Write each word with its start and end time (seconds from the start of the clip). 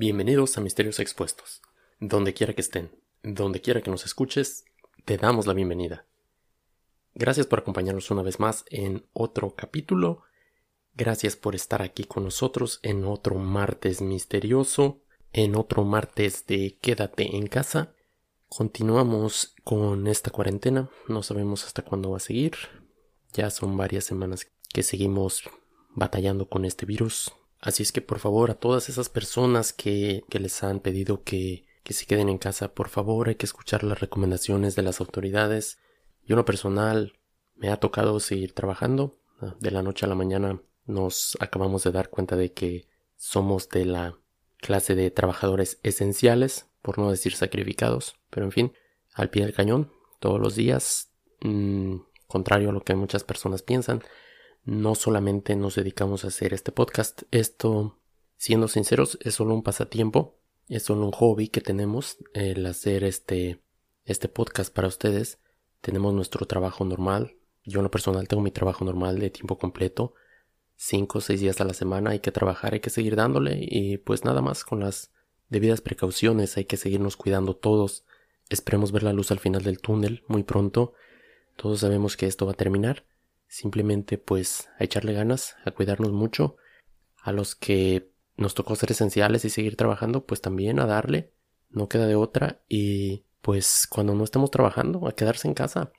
Bienvenidos 0.00 0.56
a 0.56 0.60
Misterios 0.60 1.00
Expuestos. 1.00 1.60
Donde 1.98 2.32
quiera 2.32 2.54
que 2.54 2.60
estén, 2.60 2.92
donde 3.24 3.60
quiera 3.60 3.82
que 3.82 3.90
nos 3.90 4.06
escuches, 4.06 4.64
te 5.04 5.16
damos 5.16 5.48
la 5.48 5.54
bienvenida. 5.54 6.06
Gracias 7.14 7.48
por 7.48 7.58
acompañarnos 7.58 8.08
una 8.12 8.22
vez 8.22 8.38
más 8.38 8.64
en 8.70 9.08
otro 9.12 9.56
capítulo. 9.56 10.22
Gracias 10.94 11.34
por 11.34 11.56
estar 11.56 11.82
aquí 11.82 12.04
con 12.04 12.22
nosotros 12.22 12.78
en 12.84 13.04
otro 13.04 13.34
martes 13.40 14.00
misterioso, 14.00 15.00
en 15.32 15.56
otro 15.56 15.82
martes 15.82 16.46
de 16.46 16.78
quédate 16.80 17.34
en 17.36 17.48
casa. 17.48 17.92
Continuamos 18.46 19.56
con 19.64 20.06
esta 20.06 20.30
cuarentena, 20.30 20.88
no 21.08 21.24
sabemos 21.24 21.64
hasta 21.66 21.82
cuándo 21.82 22.12
va 22.12 22.18
a 22.18 22.20
seguir. 22.20 22.54
Ya 23.32 23.50
son 23.50 23.76
varias 23.76 24.04
semanas 24.04 24.46
que 24.72 24.84
seguimos 24.84 25.42
batallando 25.96 26.48
con 26.48 26.64
este 26.64 26.86
virus, 26.86 27.32
Así 27.60 27.82
es 27.82 27.92
que 27.92 28.00
por 28.00 28.18
favor 28.18 28.50
a 28.50 28.54
todas 28.54 28.88
esas 28.88 29.08
personas 29.08 29.72
que, 29.72 30.24
que 30.28 30.38
les 30.38 30.62
han 30.62 30.80
pedido 30.80 31.22
que, 31.22 31.66
que 31.82 31.92
se 31.92 32.06
queden 32.06 32.28
en 32.28 32.38
casa, 32.38 32.74
por 32.74 32.88
favor 32.88 33.28
hay 33.28 33.34
que 33.34 33.46
escuchar 33.46 33.82
las 33.82 34.00
recomendaciones 34.00 34.76
de 34.76 34.82
las 34.82 35.00
autoridades. 35.00 35.78
Yo 36.24 36.34
en 36.34 36.38
lo 36.38 36.44
personal 36.44 37.18
me 37.56 37.70
ha 37.70 37.78
tocado 37.78 38.20
seguir 38.20 38.52
trabajando. 38.52 39.18
De 39.60 39.70
la 39.70 39.82
noche 39.82 40.04
a 40.04 40.08
la 40.08 40.14
mañana 40.16 40.60
nos 40.86 41.36
acabamos 41.40 41.84
de 41.84 41.92
dar 41.92 42.10
cuenta 42.10 42.34
de 42.36 42.52
que 42.52 42.88
somos 43.16 43.68
de 43.68 43.84
la 43.84 44.18
clase 44.58 44.94
de 44.94 45.10
trabajadores 45.10 45.78
esenciales, 45.82 46.66
por 46.82 46.98
no 46.98 47.10
decir 47.10 47.34
sacrificados, 47.34 48.16
pero 48.30 48.46
en 48.46 48.52
fin, 48.52 48.72
al 49.14 49.30
pie 49.30 49.44
del 49.44 49.54
cañón, 49.54 49.92
todos 50.20 50.40
los 50.40 50.54
días, 50.56 51.10
mm, 51.40 51.96
contrario 52.26 52.70
a 52.70 52.72
lo 52.72 52.82
que 52.82 52.94
muchas 52.94 53.24
personas 53.24 53.62
piensan, 53.62 54.02
no 54.68 54.94
solamente 54.94 55.56
nos 55.56 55.76
dedicamos 55.76 56.24
a 56.24 56.28
hacer 56.28 56.52
este 56.52 56.72
podcast, 56.72 57.22
esto, 57.30 57.98
siendo 58.36 58.68
sinceros, 58.68 59.18
es 59.22 59.36
solo 59.36 59.54
un 59.54 59.62
pasatiempo, 59.62 60.36
es 60.68 60.82
solo 60.82 61.06
un 61.06 61.12
hobby 61.12 61.48
que 61.48 61.62
tenemos, 61.62 62.18
el 62.34 62.66
hacer 62.66 63.02
este, 63.02 63.62
este 64.04 64.28
podcast 64.28 64.70
para 64.70 64.88
ustedes. 64.88 65.38
Tenemos 65.80 66.12
nuestro 66.12 66.44
trabajo 66.44 66.84
normal, 66.84 67.34
yo 67.64 67.80
en 67.80 67.84
lo 67.84 67.90
personal 67.90 68.28
tengo 68.28 68.42
mi 68.42 68.50
trabajo 68.50 68.84
normal 68.84 69.18
de 69.18 69.30
tiempo 69.30 69.58
completo, 69.58 70.12
cinco 70.76 71.16
o 71.16 71.20
seis 71.22 71.40
días 71.40 71.62
a 71.62 71.64
la 71.64 71.72
semana 71.72 72.10
hay 72.10 72.20
que 72.20 72.30
trabajar, 72.30 72.74
hay 72.74 72.80
que 72.80 72.90
seguir 72.90 73.16
dándole 73.16 73.56
y 73.62 73.96
pues 73.96 74.26
nada 74.26 74.42
más 74.42 74.64
con 74.64 74.80
las 74.80 75.12
debidas 75.48 75.80
precauciones 75.80 76.58
hay 76.58 76.66
que 76.66 76.76
seguirnos 76.76 77.16
cuidando 77.16 77.56
todos. 77.56 78.04
Esperemos 78.50 78.92
ver 78.92 79.04
la 79.04 79.14
luz 79.14 79.30
al 79.30 79.38
final 79.38 79.62
del 79.62 79.80
túnel 79.80 80.24
muy 80.28 80.42
pronto. 80.42 80.92
Todos 81.56 81.80
sabemos 81.80 82.18
que 82.18 82.26
esto 82.26 82.44
va 82.44 82.52
a 82.52 82.56
terminar 82.56 83.07
Simplemente 83.48 84.18
pues 84.18 84.68
a 84.78 84.84
echarle 84.84 85.14
ganas, 85.14 85.56
a 85.64 85.70
cuidarnos 85.70 86.12
mucho. 86.12 86.56
A 87.20 87.32
los 87.32 87.54
que 87.56 88.12
nos 88.36 88.54
tocó 88.54 88.76
ser 88.76 88.92
esenciales 88.92 89.44
y 89.44 89.50
seguir 89.50 89.76
trabajando, 89.76 90.24
pues 90.26 90.40
también 90.40 90.78
a 90.78 90.86
darle. 90.86 91.32
No 91.70 91.88
queda 91.88 92.06
de 92.06 92.14
otra. 92.14 92.60
Y 92.68 93.24
pues 93.42 93.86
cuando 93.88 94.14
no 94.14 94.24
estemos 94.24 94.50
trabajando, 94.50 95.08
a 95.08 95.12
quedarse 95.16 95.48
en 95.48 95.54
casa. 95.54 95.92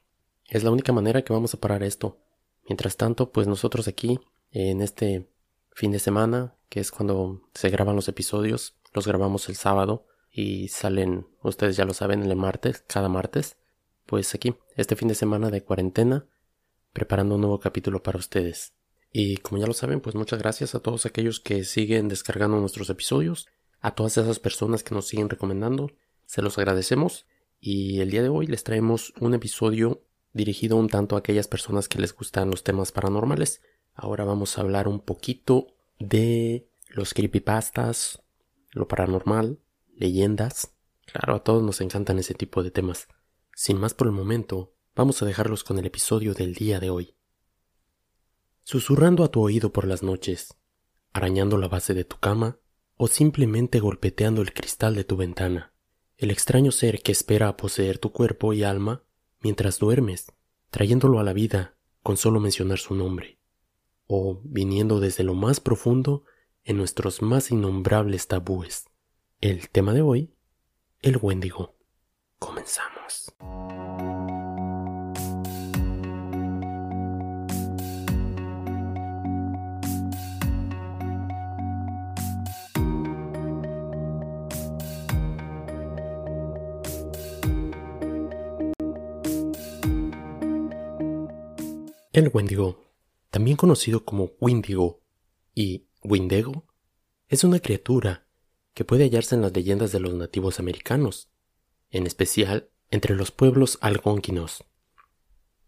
Es 0.47 0.63
la 0.63 0.71
única 0.71 0.93
manera 0.93 1.23
que 1.23 1.33
vamos 1.33 1.53
a 1.53 1.59
parar 1.59 1.83
esto. 1.83 2.19
Mientras 2.67 2.97
tanto, 2.97 3.31
pues 3.31 3.47
nosotros 3.47 3.87
aquí, 3.87 4.19
en 4.51 4.81
este 4.81 5.27
fin 5.71 5.91
de 5.91 5.99
semana, 5.99 6.55
que 6.69 6.79
es 6.79 6.91
cuando 6.91 7.41
se 7.53 7.69
graban 7.69 7.95
los 7.95 8.07
episodios, 8.07 8.75
los 8.93 9.07
grabamos 9.07 9.49
el 9.49 9.55
sábado 9.55 10.05
y 10.31 10.67
salen, 10.67 11.27
ustedes 11.41 11.75
ya 11.75 11.85
lo 11.85 11.93
saben, 11.93 12.23
el 12.23 12.35
martes, 12.35 12.83
cada 12.87 13.09
martes. 13.09 13.57
Pues 14.05 14.33
aquí, 14.33 14.55
este 14.75 14.95
fin 14.95 15.07
de 15.07 15.15
semana 15.15 15.49
de 15.49 15.63
cuarentena, 15.63 16.25
preparando 16.93 17.35
un 17.35 17.41
nuevo 17.41 17.59
capítulo 17.59 18.03
para 18.03 18.19
ustedes. 18.19 18.73
Y 19.11 19.37
como 19.37 19.59
ya 19.59 19.67
lo 19.67 19.73
saben, 19.73 20.01
pues 20.01 20.15
muchas 20.15 20.39
gracias 20.39 20.75
a 20.75 20.79
todos 20.79 21.05
aquellos 21.05 21.39
que 21.39 21.63
siguen 21.63 22.07
descargando 22.07 22.59
nuestros 22.59 22.89
episodios, 22.89 23.47
a 23.81 23.95
todas 23.95 24.17
esas 24.17 24.39
personas 24.39 24.83
que 24.83 24.93
nos 24.93 25.07
siguen 25.07 25.29
recomendando, 25.29 25.91
se 26.25 26.41
los 26.41 26.57
agradecemos 26.57 27.25
y 27.59 27.99
el 28.01 28.11
día 28.11 28.21
de 28.21 28.29
hoy 28.29 28.45
les 28.45 28.63
traemos 28.63 29.13
un 29.19 29.33
episodio 29.33 30.03
dirigido 30.31 30.77
un 30.77 30.89
tanto 30.89 31.15
a 31.15 31.19
aquellas 31.19 31.47
personas 31.47 31.87
que 31.87 31.99
les 31.99 32.15
gustan 32.15 32.51
los 32.51 32.63
temas 32.63 32.91
paranormales. 32.91 33.61
Ahora 33.95 34.25
vamos 34.25 34.57
a 34.57 34.61
hablar 34.61 34.87
un 34.87 34.99
poquito 34.99 35.67
de 35.99 36.69
los 36.87 37.13
creepypastas, 37.13 38.21
lo 38.71 38.87
paranormal, 38.87 39.59
leyendas. 39.95 40.75
Claro, 41.05 41.35
a 41.35 41.43
todos 41.43 41.63
nos 41.63 41.81
encantan 41.81 42.19
ese 42.19 42.35
tipo 42.35 42.63
de 42.63 42.71
temas. 42.71 43.07
Sin 43.55 43.77
más 43.77 43.93
por 43.93 44.07
el 44.07 44.13
momento, 44.13 44.73
vamos 44.99 45.21
a 45.21 45.25
dejarlos 45.25 45.63
con 45.63 45.79
el 45.79 45.85
episodio 45.85 46.33
del 46.33 46.55
día 46.55 46.81
de 46.81 46.89
hoy. 46.89 47.15
Susurrando 48.65 49.23
a 49.23 49.29
tu 49.29 49.41
oído 49.41 49.71
por 49.71 49.87
las 49.87 50.03
noches, 50.03 50.57
arañando 51.13 51.57
la 51.57 51.69
base 51.69 51.93
de 51.93 52.03
tu 52.03 52.17
cama 52.17 52.59
o 52.97 53.07
simplemente 53.07 53.79
golpeteando 53.79 54.41
el 54.41 54.51
cristal 54.51 54.95
de 54.95 55.05
tu 55.05 55.15
ventana, 55.15 55.71
el 56.17 56.31
extraño 56.31 56.73
ser 56.73 57.01
que 57.01 57.13
espera 57.13 57.47
a 57.47 57.55
poseer 57.55 57.97
tu 57.97 58.11
cuerpo 58.11 58.51
y 58.51 58.63
alma 58.63 59.05
mientras 59.39 59.79
duermes, 59.79 60.33
trayéndolo 60.69 61.21
a 61.21 61.23
la 61.23 61.31
vida 61.31 61.77
con 62.03 62.17
solo 62.17 62.41
mencionar 62.41 62.79
su 62.79 62.93
nombre, 62.93 63.39
o 64.05 64.41
viniendo 64.43 64.99
desde 64.99 65.23
lo 65.23 65.33
más 65.33 65.61
profundo 65.61 66.25
en 66.65 66.75
nuestros 66.75 67.21
más 67.21 67.51
innombrables 67.51 68.27
tabúes. 68.27 68.89
El 69.39 69.69
tema 69.69 69.93
de 69.93 70.01
hoy, 70.01 70.33
el 71.01 71.15
Wendigo. 71.21 71.77
Comenzamos. 72.37 72.98
El 92.19 92.31
Wendigo, 92.33 92.83
también 93.29 93.55
conocido 93.55 94.03
como 94.03 94.31
Windigo 94.41 94.99
y 95.55 95.87
Windego, 96.03 96.65
es 97.29 97.45
una 97.45 97.61
criatura 97.61 98.27
que 98.73 98.83
puede 98.83 99.05
hallarse 99.05 99.35
en 99.35 99.41
las 99.41 99.53
leyendas 99.53 99.93
de 99.93 100.01
los 100.01 100.13
nativos 100.13 100.59
americanos, 100.59 101.29
en 101.91 102.05
especial 102.05 102.71
entre 102.91 103.15
los 103.15 103.31
pueblos 103.31 103.77
algonquinos. 103.79 104.65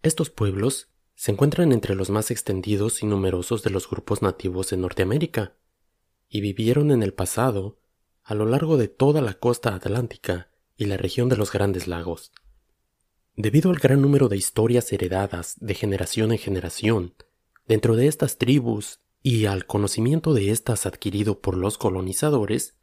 Estos 0.03 0.29
pueblos 0.29 0.89
se 1.15 1.31
encuentran 1.31 1.71
entre 1.71 1.95
los 1.95 2.09
más 2.09 2.31
extendidos 2.31 3.01
y 3.01 3.05
numerosos 3.05 3.63
de 3.63 3.69
los 3.69 3.89
grupos 3.89 4.21
nativos 4.21 4.73
en 4.73 4.81
Norteamérica, 4.81 5.55
y 6.27 6.41
vivieron 6.41 6.91
en 6.91 7.01
el 7.01 7.13
pasado 7.13 7.79
a 8.23 8.35
lo 8.35 8.45
largo 8.45 8.75
de 8.75 8.89
toda 8.89 9.21
la 9.21 9.35
costa 9.35 9.73
atlántica 9.73 10.51
y 10.75 10.83
la 10.83 10.97
región 10.97 11.29
de 11.29 11.37
los 11.37 11.53
Grandes 11.53 11.87
Lagos. 11.87 12.33
Debido 13.35 13.69
al 13.69 13.77
gran 13.77 14.01
número 14.01 14.27
de 14.27 14.35
historias 14.35 14.91
heredadas 14.91 15.55
de 15.59 15.73
generación 15.73 16.33
en 16.33 16.37
generación 16.37 17.15
dentro 17.65 17.95
de 17.95 18.07
estas 18.07 18.37
tribus 18.37 18.99
y 19.23 19.45
al 19.45 19.65
conocimiento 19.65 20.33
de 20.33 20.51
estas 20.51 20.85
adquirido 20.85 21.39
por 21.39 21.55
los 21.55 21.77
colonizadores, 21.77 22.75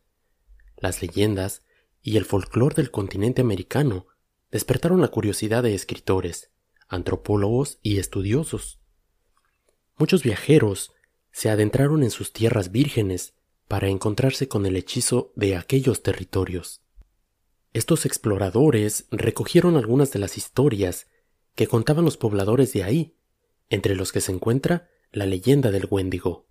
las 0.78 1.02
leyendas 1.02 1.62
y 2.02 2.16
el 2.16 2.24
folclore 2.24 2.76
del 2.76 2.90
continente 2.90 3.42
americano 3.42 4.06
despertaron 4.50 5.02
la 5.02 5.08
curiosidad 5.08 5.62
de 5.62 5.74
escritores, 5.74 6.50
antropólogos 6.88 7.78
y 7.82 7.98
estudiosos. 7.98 8.80
Muchos 9.98 10.22
viajeros 10.22 10.92
se 11.30 11.50
adentraron 11.50 12.02
en 12.02 12.10
sus 12.10 12.32
tierras 12.32 12.72
vírgenes 12.72 13.34
para 13.66 13.88
encontrarse 13.88 14.48
con 14.48 14.64
el 14.64 14.76
hechizo 14.76 15.30
de 15.36 15.56
aquellos 15.56 16.02
territorios. 16.02 16.80
Estos 17.72 18.06
exploradores 18.06 19.06
recogieron 19.10 19.76
algunas 19.76 20.10
de 20.12 20.18
las 20.18 20.36
historias 20.36 21.06
que 21.54 21.66
contaban 21.66 22.04
los 22.04 22.16
pobladores 22.16 22.72
de 22.72 22.84
ahí, 22.84 23.16
entre 23.68 23.94
los 23.94 24.12
que 24.12 24.20
se 24.20 24.32
encuentra 24.32 24.88
la 25.12 25.26
leyenda 25.26 25.70
del 25.70 25.86
Wendigo. 25.90 26.46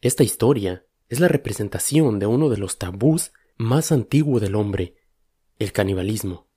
Esta 0.00 0.22
historia 0.22 0.86
es 1.08 1.20
la 1.20 1.28
representación 1.28 2.18
de 2.18 2.26
uno 2.26 2.48
de 2.48 2.58
los 2.58 2.78
tabús 2.78 3.32
más 3.56 3.90
antiguos 3.90 4.40
del 4.42 4.54
hombre, 4.54 4.96
el 5.58 5.72
canibalismo. 5.72 6.48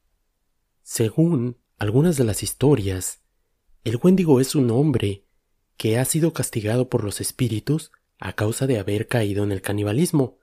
Según 0.83 1.57
algunas 1.77 2.17
de 2.17 2.25
las 2.25 2.43
historias, 2.43 3.21
el 3.83 3.99
Wendigo 4.01 4.39
es 4.39 4.53
un 4.55 4.69
hombre 4.69 5.25
que 5.77 5.97
ha 5.97 6.05
sido 6.05 6.33
castigado 6.33 6.89
por 6.89 7.03
los 7.03 7.21
espíritus 7.21 7.91
a 8.19 8.33
causa 8.33 8.67
de 8.67 8.77
haber 8.77 9.07
caído 9.07 9.43
en 9.43 9.51
el 9.51 9.61
canibalismo. 9.61 10.37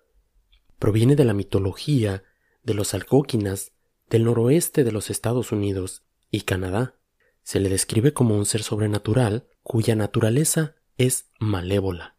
Proviene 0.80 1.14
de 1.14 1.24
la 1.24 1.34
mitología 1.34 2.24
de 2.68 2.74
los 2.74 2.94
alcóquinas 2.94 3.72
del 4.08 4.24
noroeste 4.24 4.84
de 4.84 4.92
los 4.92 5.10
Estados 5.10 5.50
Unidos 5.50 6.04
y 6.30 6.42
Canadá. 6.42 6.94
Se 7.42 7.58
le 7.58 7.68
describe 7.68 8.12
como 8.12 8.36
un 8.36 8.46
ser 8.46 8.62
sobrenatural 8.62 9.48
cuya 9.62 9.96
naturaleza 9.96 10.76
es 10.98 11.30
malévola. 11.40 12.16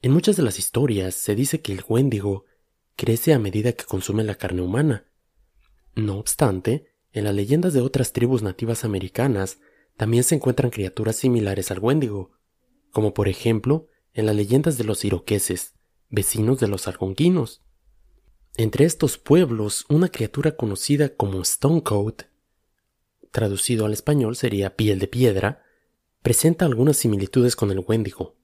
En 0.00 0.12
muchas 0.12 0.36
de 0.36 0.42
las 0.42 0.58
historias 0.58 1.14
se 1.14 1.34
dice 1.34 1.60
que 1.60 1.72
el 1.72 1.84
Wendigo 1.86 2.46
crece 2.96 3.34
a 3.34 3.38
medida 3.38 3.72
que 3.72 3.84
consume 3.84 4.24
la 4.24 4.36
carne 4.36 4.62
humana. 4.62 5.06
No 5.94 6.18
obstante, 6.18 6.94
en 7.12 7.24
las 7.24 7.34
leyendas 7.34 7.72
de 7.72 7.80
otras 7.80 8.12
tribus 8.12 8.42
nativas 8.42 8.84
americanas 8.84 9.58
también 9.96 10.24
se 10.24 10.34
encuentran 10.36 10.70
criaturas 10.70 11.16
similares 11.16 11.70
al 11.70 11.80
Wendigo, 11.80 12.32
como 12.90 13.14
por 13.14 13.28
ejemplo 13.28 13.88
en 14.14 14.26
las 14.26 14.36
leyendas 14.36 14.78
de 14.78 14.84
los 14.84 15.04
iroqueses, 15.04 15.74
vecinos 16.08 16.60
de 16.60 16.68
los 16.68 16.88
algonquinos. 16.88 17.62
Entre 18.56 18.84
estos 18.84 19.18
pueblos 19.18 19.86
una 19.88 20.08
criatura 20.08 20.56
conocida 20.56 21.08
como 21.10 21.44
Stonecoat, 21.44 22.24
traducido 23.30 23.86
al 23.86 23.94
español 23.94 24.36
sería 24.36 24.76
piel 24.76 24.98
de 24.98 25.08
piedra, 25.08 25.64
presenta 26.22 26.66
algunas 26.66 26.98
similitudes 26.98 27.56
con 27.56 27.70
el 27.70 27.80
Wendigo. 27.80 28.36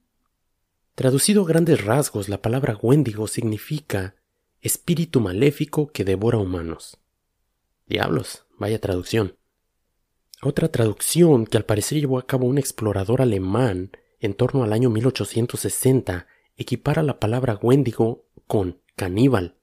Traducido 0.95 1.43
a 1.43 1.47
grandes 1.47 1.85
rasgos, 1.85 2.29
la 2.29 2.43
palabra 2.43 2.77
Wendigo 2.83 3.29
significa 3.29 4.17
espíritu 4.61 5.21
maléfico 5.21 5.93
que 5.93 6.05
devora 6.05 6.39
humanos. 6.39 6.99
Diablos, 7.87 8.47
vaya 8.59 8.81
traducción. 8.81 9.37
Otra 10.43 10.69
traducción 10.69 11.47
que 11.47 11.57
al 11.57 11.65
parecer 11.65 12.01
llevó 12.01 12.19
a 12.19 12.27
cabo 12.27 12.47
un 12.47 12.59
explorador 12.59 13.23
alemán 13.23 13.93
en 14.21 14.35
torno 14.35 14.65
al 14.65 14.73
año 14.73 14.91
1860 14.91 16.27
equipara 16.57 17.03
la 17.03 17.21
palabra 17.21 17.59
Wendigo 17.63 18.27
con 18.47 18.81
caníbal, 18.97 19.58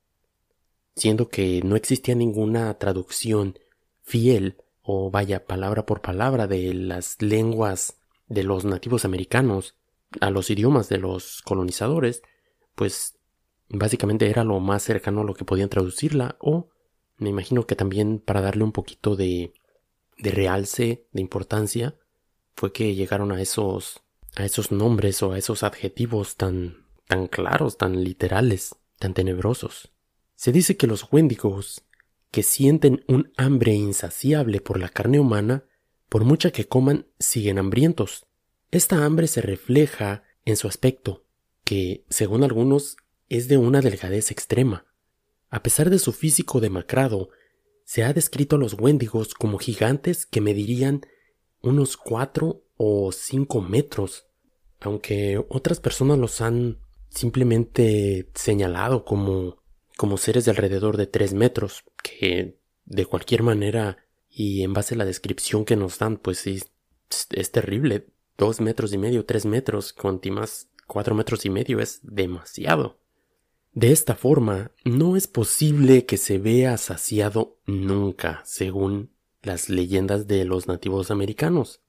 siendo 0.95 1.29
que 1.29 1.61
no 1.63 1.75
existía 1.75 2.15
ninguna 2.15 2.73
traducción 2.77 3.59
fiel 4.01 4.57
o 4.81 5.11
vaya 5.11 5.45
palabra 5.45 5.85
por 5.85 6.01
palabra 6.01 6.47
de 6.47 6.73
las 6.73 7.21
lenguas 7.21 7.97
de 8.27 8.43
los 8.43 8.65
nativos 8.65 9.05
americanos 9.05 9.75
a 10.21 10.29
los 10.29 10.49
idiomas 10.49 10.89
de 10.89 10.97
los 10.97 11.41
colonizadores, 11.41 12.21
pues 12.75 13.17
básicamente 13.69 14.29
era 14.29 14.43
lo 14.43 14.59
más 14.59 14.83
cercano 14.83 15.21
a 15.21 15.23
lo 15.23 15.33
que 15.33 15.45
podían 15.45 15.69
traducirla 15.69 16.37
o 16.39 16.69
me 17.17 17.29
imagino 17.29 17.65
que 17.65 17.75
también 17.75 18.19
para 18.19 18.41
darle 18.41 18.63
un 18.63 18.71
poquito 18.71 19.15
de, 19.15 19.53
de 20.17 20.31
realce, 20.31 21.07
de 21.11 21.21
importancia, 21.21 21.95
fue 22.55 22.71
que 22.71 22.95
llegaron 22.95 23.31
a 23.31 23.41
esos 23.41 24.01
a 24.35 24.43
esos 24.43 24.71
nombres 24.71 25.23
o 25.23 25.31
a 25.31 25.37
esos 25.37 25.63
adjetivos 25.63 26.35
tan 26.35 26.85
tan 27.07 27.27
claros, 27.27 27.77
tan 27.77 28.03
literales, 28.03 28.75
tan 28.99 29.13
tenebrosos. 29.13 29.94
Se 30.35 30.51
dice 30.51 30.77
que 30.77 30.87
los 30.87 31.11
Wendigos, 31.11 31.83
que 32.31 32.43
sienten 32.43 33.03
un 33.07 33.31
hambre 33.37 33.73
insaciable 33.73 34.59
por 34.59 34.79
la 34.79 34.89
carne 34.89 35.19
humana, 35.19 35.65
por 36.09 36.25
mucha 36.25 36.51
que 36.51 36.67
coman, 36.67 37.07
siguen 37.19 37.57
hambrientos. 37.57 38.25
Esta 38.71 39.05
hambre 39.05 39.27
se 39.27 39.41
refleja 39.41 40.23
en 40.43 40.57
su 40.57 40.67
aspecto, 40.67 41.25
que, 41.63 42.05
según 42.09 42.43
algunos, 42.43 42.97
es 43.29 43.47
de 43.47 43.57
una 43.57 43.81
delgadez 43.81 44.31
extrema. 44.31 44.85
A 45.49 45.63
pesar 45.63 45.89
de 45.89 45.99
su 45.99 46.11
físico 46.11 46.59
demacrado, 46.59 47.29
se 47.85 48.03
ha 48.03 48.13
descrito 48.13 48.57
a 48.57 48.59
los 48.59 48.73
Wendigos 48.73 49.33
como 49.33 49.57
gigantes 49.57 50.25
que 50.25 50.41
medirían 50.41 51.05
unos 51.61 51.97
cuatro 51.97 52.63
o 52.77 53.11
cinco 53.11 53.61
metros, 53.61 54.27
aunque 54.79 55.43
otras 55.49 55.79
personas 55.79 56.17
los 56.17 56.41
han 56.41 56.79
simplemente 57.09 58.29
señalado 58.35 59.05
como, 59.05 59.63
como 59.97 60.17
seres 60.17 60.45
de 60.45 60.51
alrededor 60.51 60.97
de 60.97 61.07
tres 61.07 61.33
metros, 61.33 61.83
que 62.03 62.57
de 62.85 63.05
cualquier 63.05 63.43
manera 63.43 63.97
y 64.29 64.63
en 64.63 64.73
base 64.73 64.95
a 64.95 64.97
la 64.97 65.05
descripción 65.05 65.65
que 65.65 65.75
nos 65.75 65.99
dan, 65.99 66.17
pues 66.17 66.45
es, 66.47 66.71
es 67.31 67.51
terrible. 67.51 68.07
Dos 68.37 68.59
metros 68.59 68.93
y 68.93 68.97
medio, 68.97 69.25
tres 69.25 69.45
metros, 69.45 69.93
con 69.93 70.19
más 70.31 70.67
cuatro 70.87 71.15
metros 71.15 71.45
y 71.45 71.49
medio 71.49 71.79
es 71.79 72.01
demasiado. 72.03 72.99
De 73.71 73.91
esta 73.91 74.15
forma, 74.15 74.71
no 74.83 75.15
es 75.15 75.27
posible 75.27 76.05
que 76.05 76.17
se 76.17 76.37
vea 76.37 76.77
saciado 76.77 77.57
nunca, 77.65 78.41
según 78.45 79.11
las 79.41 79.69
leyendas 79.69 80.27
de 80.27 80.45
los 80.45 80.67
nativos 80.67 81.11
americanos. 81.11 81.81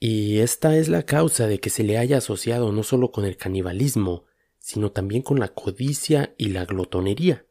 Y 0.00 0.38
esta 0.38 0.76
es 0.76 0.88
la 0.88 1.04
causa 1.04 1.46
de 1.46 1.60
que 1.60 1.70
se 1.70 1.84
le 1.84 1.98
haya 1.98 2.18
asociado 2.18 2.72
no 2.72 2.82
solo 2.82 3.10
con 3.10 3.24
el 3.24 3.36
canibalismo, 3.36 4.24
sino 4.64 4.92
también 4.92 5.20
con 5.20 5.38
la 5.38 5.48
codicia 5.48 6.34
y 6.38 6.48
la 6.48 6.64
glotonería. 6.64 7.44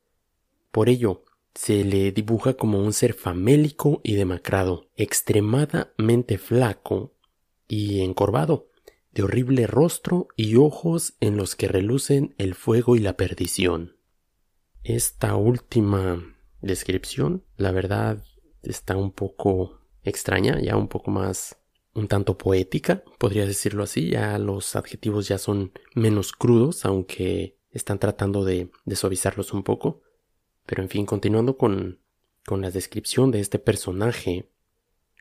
Por 0.72 0.90
ello, 0.90 1.24
se 1.54 1.84
le 1.84 2.12
dibuja 2.12 2.56
como 2.56 2.80
un 2.80 2.92
ser 2.92 3.14
famélico 3.14 4.02
y 4.04 4.16
demacrado, 4.16 4.90
extremadamente 4.96 6.40
flaco 6.40 7.14
y 7.68 8.02
encorvado, 8.02 8.72
de 9.12 9.22
horrible 9.22 9.68
rostro 9.68 10.28
y 10.36 10.56
ojos 10.56 11.14
en 11.20 11.38
los 11.38 11.56
que 11.56 11.68
relucen 11.68 12.34
el 12.40 12.56
fuego 12.56 12.96
y 12.96 13.00
la 13.00 13.16
perdición. 13.16 13.96
Esta 14.84 15.36
última 15.36 16.36
descripción, 16.62 17.46
la 17.58 17.72
verdad, 17.72 18.26
está 18.64 18.98
un 18.98 19.12
poco 19.12 19.82
extraña, 20.02 20.60
ya 20.60 20.78
un 20.78 20.88
poco 20.88 21.12
más 21.12 21.60
un 21.94 22.08
tanto 22.08 22.38
poética, 22.38 23.04
podría 23.18 23.46
decirlo 23.46 23.84
así, 23.84 24.10
ya 24.10 24.38
los 24.40 24.76
adjetivos 24.76 25.28
ya 25.28 25.38
son 25.38 25.72
menos 25.94 26.32
crudos, 26.32 26.86
aunque 26.86 27.58
están 27.72 28.00
tratando 28.00 28.44
de, 28.44 28.70
suavizarlos 28.94 29.54
un 29.54 29.64
poco. 29.64 30.02
Pero 30.66 30.82
en 30.82 30.90
fin, 30.90 31.06
continuando 31.06 31.58
con, 31.58 32.00
con 32.46 32.62
la 32.62 32.72
descripción 32.72 33.32
de 33.32 33.42
este 33.42 33.60
personaje, 33.60 34.50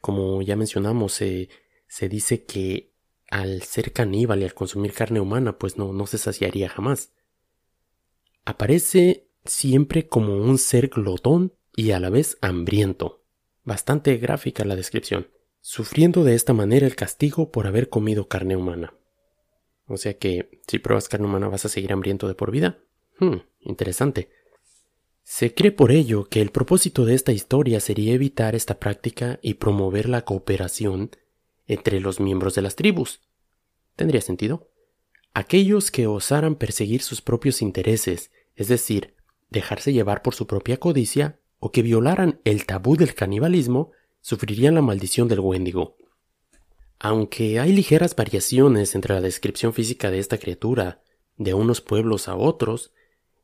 como 0.01 0.41
ya 0.41 0.57
mencionamos, 0.57 1.13
se, 1.13 1.51
se 1.89 2.09
dice 2.09 2.45
que 2.45 2.93
al 3.29 3.63
ser 3.63 3.93
caníbal 3.93 4.41
y 4.41 4.45
al 4.45 4.55
consumir 4.55 4.93
carne 4.93 5.21
humana, 5.21 5.59
pues 5.59 5.77
no, 5.77 5.93
no 5.93 6.07
se 6.07 6.19
saciaría 6.19 6.69
jamás. 6.69 7.13
Aparece 8.45 9.29
siempre 9.45 10.07
como 10.07 10.37
un 10.37 10.59
ser 10.59 10.89
glotón 10.89 11.55
y 11.75 11.91
a 11.91 12.01
la 12.01 12.11
vez 12.11 12.39
hambriento. 12.41 13.25
Bastante 13.65 14.17
gráfica 14.17 14.65
la 14.65 14.77
descripción 14.77 15.29
sufriendo 15.63 16.25
de 16.25 16.35
esta 16.35 16.53
manera 16.53 16.87
el 16.87 16.97
castigo 16.97 17.51
por 17.51 17.67
haber 17.67 17.89
comido 17.89 18.29
carne 18.29 18.57
humana. 18.57 18.93
O 19.87 19.97
sea 19.97 20.19
que 20.19 20.61
si 20.67 20.79
pruebas 20.79 21.09
carne 21.09 21.27
humana 21.27 21.49
vas 21.49 21.65
a 21.65 21.69
seguir 21.69 21.93
hambriento 21.93 22.29
de 22.29 22.35
por 22.35 22.51
vida. 22.51 22.81
Hmm, 23.19 23.37
interesante. 23.61 24.29
Se 25.23 25.55
cree 25.55 25.71
por 25.71 25.93
ello 25.93 26.29
que 26.29 26.43
el 26.43 26.51
propósito 26.51 27.05
de 27.05 27.15
esta 27.15 27.33
historia 27.33 27.79
sería 27.79 28.13
evitar 28.13 28.57
esta 28.57 28.81
práctica 28.81 29.39
y 29.41 29.55
promover 29.55 30.09
la 30.09 30.23
cooperación 30.23 31.11
entre 31.67 32.01
los 32.01 32.19
miembros 32.19 32.57
de 32.57 32.63
las 32.63 32.75
tribus. 32.75 33.21
¿Tendría 33.95 34.21
sentido? 34.21 34.69
Aquellos 35.33 35.93
que 35.93 36.09
osaran 36.09 36.57
perseguir 36.57 37.03
sus 37.03 37.23
propios 37.23 37.63
intereses, 37.63 38.33
es 38.57 38.67
decir, 38.67 39.15
dejarse 39.49 39.93
llevar 39.93 40.23
por 40.23 40.35
su 40.35 40.47
propia 40.47 40.79
codicia, 40.79 41.39
o 41.61 41.71
que 41.71 41.83
violaran 41.83 42.41
el 42.45 42.67
tabú 42.67 42.97
del 42.97 43.15
canibalismo, 43.15 43.93
sufrirían 44.23 44.75
la 44.75 44.83
maldición 44.83 45.29
del 45.29 45.41
Wendigo. 45.41 45.97
Aunque 46.99 47.61
hay 47.61 47.73
ligeras 47.73 48.17
variaciones 48.17 48.95
entre 48.95 49.15
la 49.15 49.21
descripción 49.21 49.75
física 49.75 50.11
de 50.11 50.21
esta 50.21 50.39
criatura 50.39 51.03
de 51.37 51.53
unos 51.53 51.81
pueblos 51.81 52.29
a 52.29 52.37
otros, 52.37 52.93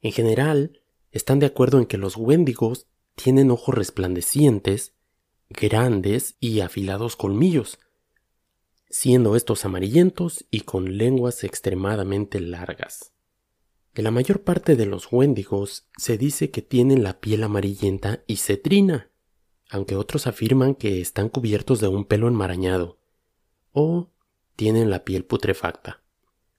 en 0.01 0.13
general 0.13 0.81
están 1.11 1.41
de 1.41 1.47
acuerdo 1.47 1.79
en 1.79 1.87
que 1.87 1.99
los 1.99 2.17
Wendigos 2.17 2.87
tienen 3.17 3.51
ojos 3.51 3.75
resplandecientes, 3.75 4.95
grandes 5.51 6.37
y 6.41 6.61
afilados 6.61 7.17
colmillos, 7.17 7.79
siendo 8.89 9.35
estos 9.35 9.65
amarillentos 9.65 10.47
y 10.51 10.61
con 10.61 10.97
lenguas 10.97 11.43
extremadamente 11.43 12.41
largas. 12.41 13.13
De 13.95 14.03
la 14.03 14.13
mayor 14.13 14.43
parte 14.43 14.77
de 14.77 14.87
los 14.87 15.13
Wendigos 15.13 15.89
se 15.97 16.17
dice 16.17 16.51
que 16.51 16.63
tienen 16.63 17.03
la 17.03 17.19
piel 17.19 17.43
amarillenta 17.43 18.23
y 18.29 18.37
cetrina, 18.37 19.11
aunque 19.71 19.97
otros 19.97 20.27
afirman 20.27 20.75
que 20.75 21.01
están 21.01 21.29
cubiertos 21.29 21.81
de 21.81 21.89
un 21.89 22.05
pelo 22.05 22.29
enmarañado 22.29 22.99
o 23.73 24.11
tienen 24.57 24.91
la 24.91 25.05
piel 25.05 25.25
putrefacta. 25.25 26.03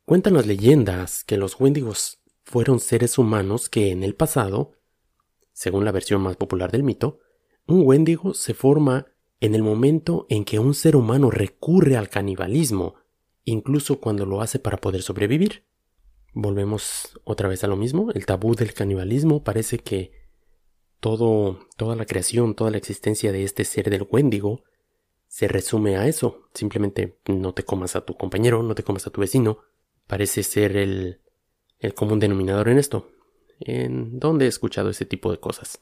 Cuentan 0.05 0.33
las 0.33 0.47
leyendas 0.47 1.23
que 1.23 1.37
los 1.37 1.59
Wendigos 1.59 2.19
fueron 2.43 2.79
seres 2.79 3.17
humanos 3.17 3.69
que 3.69 3.91
en 3.91 4.03
el 4.03 4.15
pasado, 4.15 4.73
según 5.53 5.85
la 5.85 5.91
versión 5.91 6.21
más 6.21 6.35
popular 6.35 6.71
del 6.71 6.83
mito, 6.83 7.19
un 7.67 7.85
Wendigo 7.85 8.33
se 8.33 8.53
forma 8.53 9.07
en 9.39 9.55
el 9.55 9.63
momento 9.63 10.25
en 10.29 10.45
que 10.45 10.59
un 10.59 10.73
ser 10.73 10.95
humano 10.95 11.29
recurre 11.29 11.95
al 11.95 12.09
canibalismo, 12.09 12.95
incluso 13.45 13.99
cuando 13.99 14.25
lo 14.25 14.41
hace 14.41 14.59
para 14.59 14.77
poder 14.77 15.01
sobrevivir. 15.01 15.63
Volvemos 16.33 17.19
otra 17.23 17.47
vez 17.47 17.63
a 17.63 17.67
lo 17.67 17.75
mismo, 17.75 18.11
el 18.13 18.25
tabú 18.25 18.55
del 18.55 18.73
canibalismo 18.73 19.43
parece 19.43 19.79
que 19.79 20.11
todo, 20.99 21.67
toda 21.77 21.95
la 21.95 22.05
creación, 22.05 22.55
toda 22.55 22.71
la 22.71 22.77
existencia 22.77 23.31
de 23.31 23.43
este 23.43 23.65
ser 23.65 23.89
del 23.89 24.07
Wendigo 24.09 24.63
se 25.27 25.47
resume 25.47 25.97
a 25.97 26.07
eso. 26.07 26.49
Simplemente 26.53 27.19
no 27.27 27.53
te 27.53 27.63
comas 27.63 27.95
a 27.95 28.01
tu 28.01 28.17
compañero, 28.17 28.63
no 28.63 28.75
te 28.75 28.83
comas 28.83 29.07
a 29.07 29.11
tu 29.11 29.21
vecino. 29.21 29.59
Parece 30.07 30.43
ser 30.43 30.75
el, 30.75 31.21
el 31.79 31.93
común 31.93 32.19
denominador 32.19 32.69
en 32.69 32.79
esto. 32.79 33.11
¿En 33.59 34.19
dónde 34.19 34.45
he 34.45 34.47
escuchado 34.47 34.89
ese 34.89 35.05
tipo 35.05 35.31
de 35.31 35.39
cosas? 35.39 35.81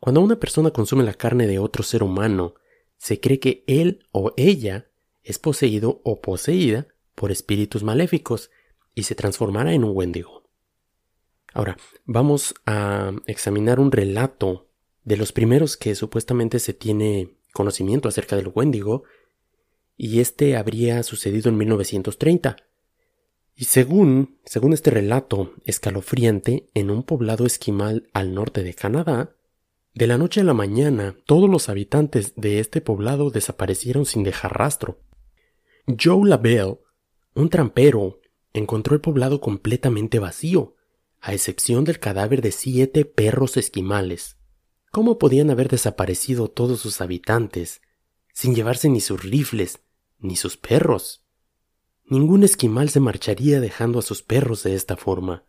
Cuando 0.00 0.20
una 0.20 0.38
persona 0.38 0.70
consume 0.70 1.04
la 1.04 1.14
carne 1.14 1.46
de 1.46 1.58
otro 1.58 1.82
ser 1.82 2.02
humano, 2.02 2.54
se 2.98 3.20
cree 3.20 3.38
que 3.38 3.64
él 3.66 4.06
o 4.12 4.32
ella 4.36 4.90
es 5.22 5.38
poseído 5.38 6.00
o 6.04 6.20
poseída 6.20 6.86
por 7.14 7.30
espíritus 7.30 7.82
maléficos 7.82 8.50
y 8.94 9.04
se 9.04 9.14
transformará 9.14 9.72
en 9.72 9.84
un 9.84 9.96
Wendigo. 9.96 10.35
Ahora, 11.56 11.78
vamos 12.04 12.54
a 12.66 13.12
examinar 13.26 13.80
un 13.80 13.90
relato 13.90 14.68
de 15.04 15.16
los 15.16 15.32
primeros 15.32 15.78
que 15.78 15.94
supuestamente 15.94 16.58
se 16.58 16.74
tiene 16.74 17.38
conocimiento 17.54 18.10
acerca 18.10 18.36
del 18.36 18.52
Wendigo, 18.54 19.04
y 19.96 20.20
este 20.20 20.54
habría 20.54 21.02
sucedido 21.02 21.48
en 21.48 21.56
1930. 21.56 22.56
Y 23.54 23.64
según, 23.64 24.38
según 24.44 24.74
este 24.74 24.90
relato 24.90 25.54
escalofriante, 25.64 26.68
en 26.74 26.90
un 26.90 27.04
poblado 27.04 27.46
esquimal 27.46 28.10
al 28.12 28.34
norte 28.34 28.62
de 28.62 28.74
Canadá, 28.74 29.34
de 29.94 30.06
la 30.06 30.18
noche 30.18 30.42
a 30.42 30.44
la 30.44 30.52
mañana 30.52 31.16
todos 31.24 31.48
los 31.48 31.70
habitantes 31.70 32.34
de 32.36 32.60
este 32.60 32.82
poblado 32.82 33.30
desaparecieron 33.30 34.04
sin 34.04 34.24
dejar 34.24 34.58
rastro. 34.58 35.00
Joe 35.86 36.28
Labelle, 36.28 36.80
un 37.34 37.48
trampero, 37.48 38.20
encontró 38.52 38.94
el 38.94 39.00
poblado 39.00 39.40
completamente 39.40 40.18
vacío, 40.18 40.75
a 41.26 41.34
excepción 41.34 41.82
del 41.82 41.98
cadáver 41.98 42.40
de 42.40 42.52
siete 42.52 43.04
perros 43.04 43.56
esquimales. 43.56 44.36
¿Cómo 44.92 45.18
podían 45.18 45.50
haber 45.50 45.68
desaparecido 45.68 46.46
todos 46.46 46.78
sus 46.78 47.00
habitantes 47.00 47.82
sin 48.32 48.54
llevarse 48.54 48.88
ni 48.88 49.00
sus 49.00 49.24
rifles 49.24 49.80
ni 50.20 50.36
sus 50.36 50.56
perros? 50.56 51.26
Ningún 52.04 52.44
esquimal 52.44 52.90
se 52.90 53.00
marcharía 53.00 53.58
dejando 53.58 53.98
a 53.98 54.02
sus 54.02 54.22
perros 54.22 54.62
de 54.62 54.76
esta 54.76 54.96
forma. 54.96 55.44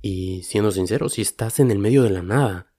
Y, 0.00 0.42
siendo 0.42 0.72
sincero, 0.72 1.08
si 1.08 1.22
estás 1.22 1.60
en 1.60 1.70
el 1.70 1.78
medio 1.78 2.02
de 2.02 2.10
la 2.10 2.22
nada, 2.22 2.72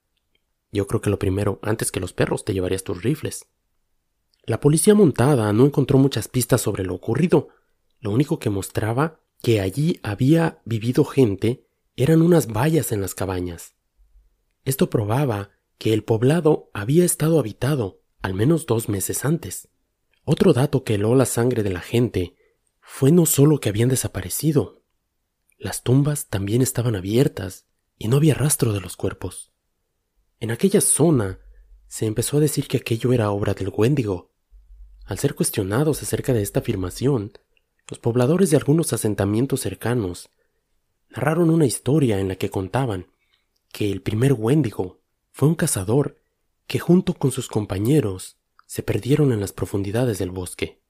yo 0.70 0.86
creo 0.86 1.00
que 1.00 1.08
lo 1.08 1.18
primero, 1.18 1.58
antes 1.62 1.90
que 1.90 1.98
los 2.00 2.12
perros, 2.12 2.44
te 2.44 2.52
llevarías 2.52 2.84
tus 2.84 3.02
rifles. 3.02 3.46
La 4.44 4.60
policía 4.60 4.94
montada 4.94 5.50
no 5.54 5.64
encontró 5.64 5.96
muchas 5.96 6.28
pistas 6.28 6.60
sobre 6.60 6.84
lo 6.84 6.94
ocurrido. 6.94 7.48
Lo 8.00 8.10
único 8.10 8.38
que 8.38 8.50
mostraba 8.50 9.22
que 9.40 9.62
allí 9.62 9.98
había 10.02 10.60
vivido 10.66 11.06
gente 11.06 11.63
eran 11.96 12.22
unas 12.22 12.48
vallas 12.48 12.92
en 12.92 13.00
las 13.00 13.14
cabañas. 13.14 13.74
Esto 14.64 14.90
probaba 14.90 15.50
que 15.78 15.92
el 15.92 16.04
poblado 16.04 16.70
había 16.72 17.04
estado 17.04 17.38
habitado 17.38 18.00
al 18.22 18.34
menos 18.34 18.66
dos 18.66 18.88
meses 18.88 19.24
antes. 19.24 19.68
Otro 20.24 20.52
dato 20.52 20.84
que 20.84 20.94
heló 20.94 21.14
la 21.14 21.26
sangre 21.26 21.62
de 21.62 21.70
la 21.70 21.80
gente 21.80 22.36
fue 22.80 23.12
no 23.12 23.26
solo 23.26 23.60
que 23.60 23.68
habían 23.68 23.88
desaparecido, 23.88 24.84
las 25.64 25.82
tumbas 25.82 26.26
también 26.26 26.60
estaban 26.62 26.94
abiertas 26.94 27.66
y 27.96 28.08
no 28.08 28.16
había 28.16 28.34
rastro 28.34 28.72
de 28.72 28.80
los 28.80 28.96
cuerpos. 28.96 29.52
En 30.38 30.50
aquella 30.50 30.82
zona 30.82 31.38
se 31.86 32.04
empezó 32.04 32.36
a 32.36 32.40
decir 32.40 32.68
que 32.68 32.76
aquello 32.76 33.12
era 33.12 33.30
obra 33.30 33.54
del 33.54 33.72
Wendigo. 33.74 34.30
Al 35.06 35.18
ser 35.18 35.34
cuestionados 35.34 36.02
acerca 36.02 36.34
de 36.34 36.42
esta 36.42 36.60
afirmación, 36.60 37.32
los 37.88 37.98
pobladores 37.98 38.50
de 38.50 38.56
algunos 38.56 38.92
asentamientos 38.92 39.60
cercanos 39.60 40.28
narraron 41.14 41.50
una 41.50 41.66
historia 41.66 42.18
en 42.18 42.28
la 42.28 42.36
que 42.36 42.50
contaban 42.50 43.06
que 43.72 43.90
el 43.90 44.02
primer 44.02 44.32
Wendigo 44.32 45.00
fue 45.30 45.48
un 45.48 45.54
cazador 45.54 46.20
que 46.66 46.78
junto 46.78 47.14
con 47.14 47.30
sus 47.30 47.48
compañeros 47.48 48.38
se 48.66 48.82
perdieron 48.82 49.32
en 49.32 49.40
las 49.40 49.52
profundidades 49.52 50.18
del 50.18 50.30
bosque. 50.30 50.80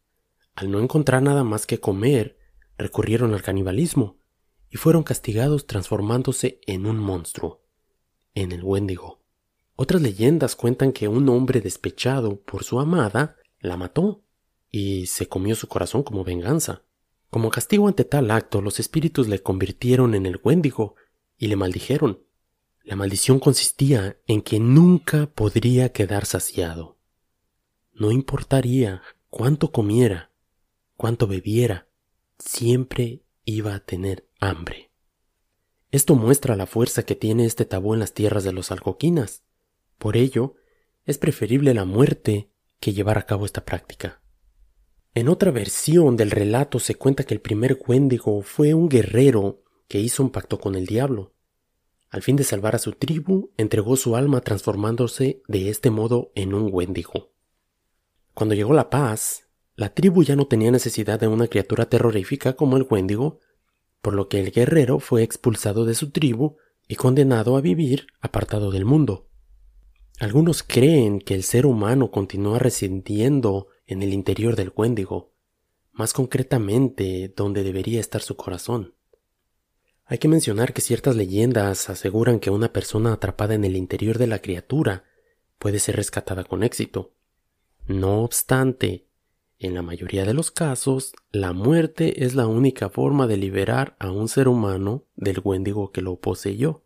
Al 0.55 0.71
no 0.71 0.81
encontrar 0.81 1.23
nada 1.23 1.45
más 1.45 1.67
que 1.67 1.81
comer, 1.81 2.39
recurrieron 2.79 3.35
al 3.35 3.43
canibalismo 3.43 4.17
y 4.71 4.77
fueron 4.77 5.03
castigados 5.03 5.67
transformándose 5.67 6.61
en 6.67 6.87
un 6.87 6.99
monstruo, 6.99 7.63
en 8.35 8.53
el 8.53 8.63
Wendigo. 8.63 9.21
Otras 9.77 10.01
leyendas 10.01 10.57
cuentan 10.57 10.93
que 10.93 11.09
un 11.09 11.29
hombre 11.29 11.61
despechado 11.61 12.41
por 12.41 12.65
su 12.65 12.81
amada 12.81 13.37
la 13.61 13.77
mató 13.77 14.23
y 14.71 15.07
se 15.07 15.27
comió 15.27 15.55
su 15.55 15.69
corazón 15.69 16.03
como 16.03 16.25
venganza. 16.25 16.83
Como 17.31 17.51
castigo 17.51 17.89
ante 17.89 18.05
tal 18.05 18.31
acto, 18.31 18.61
los 18.61 18.81
espíritus 18.81 19.29
le 19.29 19.43
convirtieron 19.43 20.15
en 20.15 20.27
el 20.27 20.41
Wendigo 20.43 20.95
y 21.37 21.49
le 21.49 21.57
maldijeron. 21.57 22.23
La 22.83 22.97
maldición 22.97 23.41
consistía 23.41 24.19
en 24.27 24.43
que 24.43 24.61
nunca 24.61 25.27
podría 25.27 25.91
quedar 25.91 26.27
saciado. 26.27 26.99
No 27.93 28.13
importaría 28.13 29.03
cuánto 29.31 29.73
comiera, 29.73 30.31
cuanto 30.97 31.27
bebiera, 31.27 31.89
siempre 32.39 33.23
iba 33.45 33.75
a 33.75 33.81
tener 33.81 34.29
hambre. 34.41 34.91
Esto 35.91 36.17
muestra 36.17 36.57
la 36.57 36.67
fuerza 36.67 37.05
que 37.05 37.15
tiene 37.15 37.47
este 37.47 37.65
tabú 37.65 37.95
en 37.95 38.01
las 38.01 38.15
tierras 38.15 38.43
de 38.43 38.53
los 38.53 38.73
alcoquinas. 38.73 39.45
Por 39.97 40.17
ello, 40.17 40.57
es 41.05 41.19
preferible 41.19 41.73
la 41.73 41.85
muerte 41.85 42.51
que 42.81 42.93
llevar 42.93 43.17
a 43.17 43.27
cabo 43.27 43.47
esta 43.47 43.65
práctica. 43.65 44.21
En 45.17 45.29
otra 45.29 45.53
versión 45.53 46.17
del 46.17 46.33
relato 46.33 46.81
se 46.81 46.97
cuenta 46.97 47.23
que 47.23 47.35
el 47.35 47.41
primer 47.41 47.79
Wendigo 47.87 48.43
fue 48.43 48.75
un 48.75 48.89
guerrero 48.89 49.63
que 49.87 50.01
hizo 50.01 50.25
un 50.25 50.31
pacto 50.31 50.59
con 50.59 50.75
el 50.75 50.87
diablo. 50.87 51.35
Al 52.11 52.23
fin 52.23 52.35
de 52.35 52.43
salvar 52.43 52.75
a 52.75 52.81
su 52.81 52.93
tribu, 52.93 53.53
entregó 53.57 53.97
su 53.97 54.17
alma 54.17 54.41
transformándose 54.41 55.41
de 55.47 55.71
este 55.71 55.91
modo 55.91 56.33
en 56.35 56.53
un 56.53 56.69
Wendigo. 56.73 57.33
Cuando 58.35 58.57
llegó 58.57 58.75
la 58.75 58.91
paz, 58.91 59.47
la 59.77 59.95
tribu 59.95 60.25
ya 60.25 60.35
no 60.35 60.49
tenía 60.49 60.73
necesidad 60.73 61.21
de 61.21 61.29
una 61.29 61.47
criatura 61.47 61.89
terrorífica 61.89 62.55
como 62.55 62.77
el 62.77 62.87
Wendigo, 62.91 63.39
por 64.03 64.15
lo 64.15 64.29
que 64.29 64.41
el 64.41 64.51
guerrero 64.51 64.99
fue 64.99 65.23
expulsado 65.23 65.85
de 65.85 65.95
su 65.95 66.11
tribu 66.11 66.57
y 66.89 66.97
condenado 66.97 67.57
a 67.57 67.61
vivir 67.61 68.09
apartado 68.21 68.73
del 68.73 68.85
mundo. 68.85 69.29
Algunos 70.19 70.65
creen 70.65 71.21
que 71.21 71.35
el 71.35 71.45
ser 71.45 71.67
humano 71.67 72.11
continúa 72.11 72.59
residiendo 72.59 73.69
en 73.87 74.03
el 74.03 74.13
interior 74.13 74.57
del 74.57 74.73
Wendigo, 74.75 75.33
más 75.93 76.13
concretamente 76.13 77.33
donde 77.37 77.63
debería 77.63 78.01
estar 78.01 78.23
su 78.23 78.37
corazón. 78.37 78.95
Hay 80.07 80.19
que 80.19 80.29
mencionar 80.29 80.73
que 80.73 80.83
ciertas 80.83 81.17
leyendas 81.17 81.89
aseguran 81.89 82.41
que 82.41 82.51
una 82.51 82.73
persona 82.73 83.13
atrapada 83.13 83.55
en 83.55 83.65
el 83.65 83.77
interior 83.77 84.19
de 84.19 84.27
la 84.27 84.41
criatura 84.41 85.05
puede 85.59 85.79
ser 85.79 85.97
rescatada 85.97 86.45
con 86.45 86.63
éxito. 86.63 87.15
No 87.87 88.23
obstante, 88.23 89.07
en 89.59 89.73
la 89.73 89.83
mayoría 89.83 90.27
de 90.27 90.35
los 90.35 90.51
casos, 90.51 91.15
la 91.33 91.53
muerte 91.53 92.25
es 92.25 92.35
la 92.35 92.47
única 92.47 92.91
forma 92.91 93.27
de 93.27 93.39
liberar 93.39 93.97
a 93.99 94.11
un 94.11 94.29
ser 94.29 94.49
humano 94.49 95.05
del 95.17 95.41
Wendigo 95.43 95.91
que 95.91 96.03
lo 96.03 96.17
poseyó. 96.17 96.84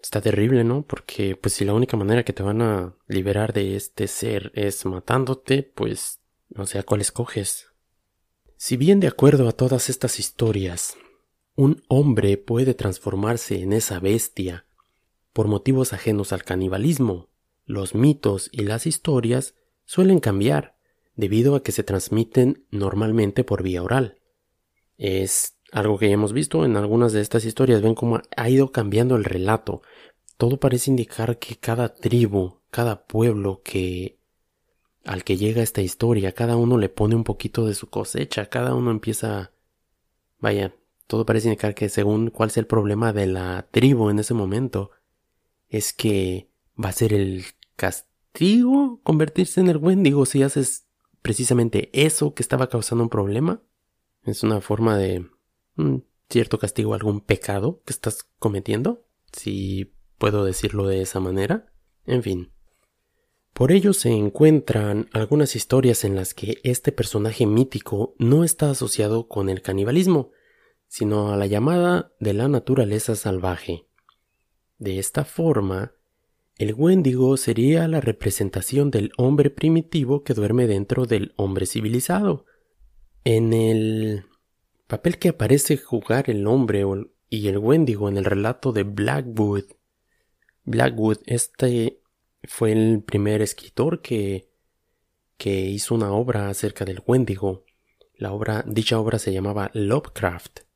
Está 0.00 0.20
terrible, 0.20 0.64
¿no? 0.64 0.82
Porque 0.82 1.36
pues 1.36 1.54
si 1.54 1.64
la 1.64 1.74
única 1.74 1.96
manera 1.96 2.24
que 2.24 2.32
te 2.32 2.42
van 2.42 2.62
a 2.62 2.94
liberar 3.08 3.52
de 3.52 3.76
este 3.76 4.06
ser 4.08 4.52
es 4.54 4.84
matándote, 4.84 5.62
pues 5.62 6.20
no 6.48 6.66
sé 6.66 6.78
a 6.78 6.82
cuál 6.82 7.00
escoges. 7.00 7.68
Si 8.56 8.76
bien 8.76 9.00
de 9.00 9.08
acuerdo 9.08 9.48
a 9.48 9.52
todas 9.52 9.90
estas 9.90 10.18
historias, 10.18 10.96
un 11.54 11.82
hombre 11.88 12.36
puede 12.36 12.74
transformarse 12.74 13.60
en 13.60 13.72
esa 13.72 13.98
bestia 13.98 14.66
por 15.32 15.48
motivos 15.48 15.92
ajenos 15.92 16.32
al 16.32 16.44
canibalismo, 16.44 17.28
los 17.66 17.94
mitos 17.94 18.48
y 18.52 18.62
las 18.62 18.86
historias 18.86 19.54
suelen 19.84 20.20
cambiar 20.20 20.76
debido 21.14 21.56
a 21.56 21.62
que 21.62 21.72
se 21.72 21.82
transmiten 21.82 22.66
normalmente 22.70 23.44
por 23.44 23.62
vía 23.62 23.82
oral. 23.82 24.18
Es 24.96 25.55
algo 25.72 25.98
que 25.98 26.08
ya 26.08 26.14
hemos 26.14 26.32
visto 26.32 26.64
en 26.64 26.76
algunas 26.76 27.12
de 27.12 27.20
estas 27.20 27.44
historias, 27.44 27.82
ven 27.82 27.94
cómo 27.94 28.20
ha 28.36 28.48
ido 28.48 28.72
cambiando 28.72 29.16
el 29.16 29.24
relato. 29.24 29.82
Todo 30.36 30.58
parece 30.58 30.90
indicar 30.90 31.38
que 31.38 31.56
cada 31.56 31.94
tribu, 31.94 32.60
cada 32.70 33.06
pueblo 33.06 33.62
que 33.64 34.18
al 35.04 35.24
que 35.24 35.36
llega 35.36 35.62
esta 35.62 35.82
historia, 35.82 36.32
cada 36.32 36.56
uno 36.56 36.78
le 36.78 36.88
pone 36.88 37.14
un 37.14 37.24
poquito 37.24 37.66
de 37.66 37.74
su 37.74 37.88
cosecha, 37.88 38.46
cada 38.46 38.74
uno 38.74 38.90
empieza 38.90 39.52
vaya, 40.38 40.74
todo 41.06 41.24
parece 41.24 41.48
indicar 41.48 41.74
que 41.74 41.88
según 41.88 42.30
cuál 42.30 42.50
sea 42.50 42.60
el 42.60 42.66
problema 42.66 43.12
de 43.12 43.26
la 43.26 43.68
tribu 43.70 44.10
en 44.10 44.18
ese 44.18 44.34
momento, 44.34 44.90
es 45.68 45.92
que 45.92 46.48
va 46.82 46.90
a 46.90 46.92
ser 46.92 47.12
el 47.12 47.44
castigo 47.76 49.00
convertirse 49.02 49.60
en 49.60 49.68
el 49.68 49.78
Wendigo 49.78 50.26
si 50.26 50.42
haces 50.42 50.86
precisamente 51.22 51.90
eso 51.92 52.34
que 52.34 52.42
estaba 52.42 52.68
causando 52.68 53.04
un 53.04 53.10
problema. 53.10 53.62
Es 54.24 54.42
una 54.42 54.60
forma 54.60 54.96
de 54.96 55.26
un 55.76 56.06
cierto 56.28 56.58
castigo 56.58 56.92
a 56.92 56.96
algún 56.96 57.20
pecado 57.20 57.82
que 57.84 57.92
estás 57.92 58.26
cometiendo, 58.38 59.06
si 59.32 59.92
puedo 60.18 60.44
decirlo 60.44 60.86
de 60.86 61.02
esa 61.02 61.20
manera. 61.20 61.72
En 62.04 62.22
fin. 62.22 62.52
Por 63.52 63.72
ello 63.72 63.94
se 63.94 64.10
encuentran 64.10 65.08
algunas 65.12 65.56
historias 65.56 66.04
en 66.04 66.14
las 66.14 66.34
que 66.34 66.58
este 66.62 66.92
personaje 66.92 67.46
mítico 67.46 68.14
no 68.18 68.44
está 68.44 68.70
asociado 68.70 69.28
con 69.28 69.48
el 69.48 69.62
canibalismo, 69.62 70.30
sino 70.88 71.32
a 71.32 71.36
la 71.36 71.46
llamada 71.46 72.12
de 72.20 72.34
la 72.34 72.48
naturaleza 72.48 73.16
salvaje. 73.16 73.86
De 74.78 74.98
esta 74.98 75.24
forma, 75.24 75.94
el 76.58 76.74
Wendigo 76.74 77.36
sería 77.36 77.88
la 77.88 78.00
representación 78.00 78.90
del 78.90 79.10
hombre 79.16 79.50
primitivo 79.50 80.22
que 80.22 80.34
duerme 80.34 80.66
dentro 80.66 81.06
del 81.06 81.32
hombre 81.36 81.66
civilizado. 81.66 82.44
En 83.24 83.52
el 83.52 84.24
papel 84.86 85.18
que 85.18 85.30
aparece 85.30 85.76
jugar 85.76 86.30
el 86.30 86.46
hombre 86.46 86.84
y 87.28 87.48
el 87.48 87.58
Wendigo 87.58 88.08
en 88.08 88.16
el 88.16 88.24
relato 88.24 88.72
de 88.72 88.84
Blackwood. 88.84 89.64
Blackwood, 90.64 91.18
este 91.26 92.00
fue 92.44 92.72
el 92.72 93.02
primer 93.02 93.42
escritor 93.42 94.02
que, 94.02 94.48
que 95.36 95.60
hizo 95.66 95.94
una 95.94 96.12
obra 96.12 96.48
acerca 96.48 96.84
del 96.84 97.02
Wendigo. 97.06 97.64
La 98.14 98.32
obra, 98.32 98.64
dicha 98.66 98.98
obra 98.98 99.18
se 99.18 99.32
llamaba 99.32 99.70
Lovecraft 99.74 100.66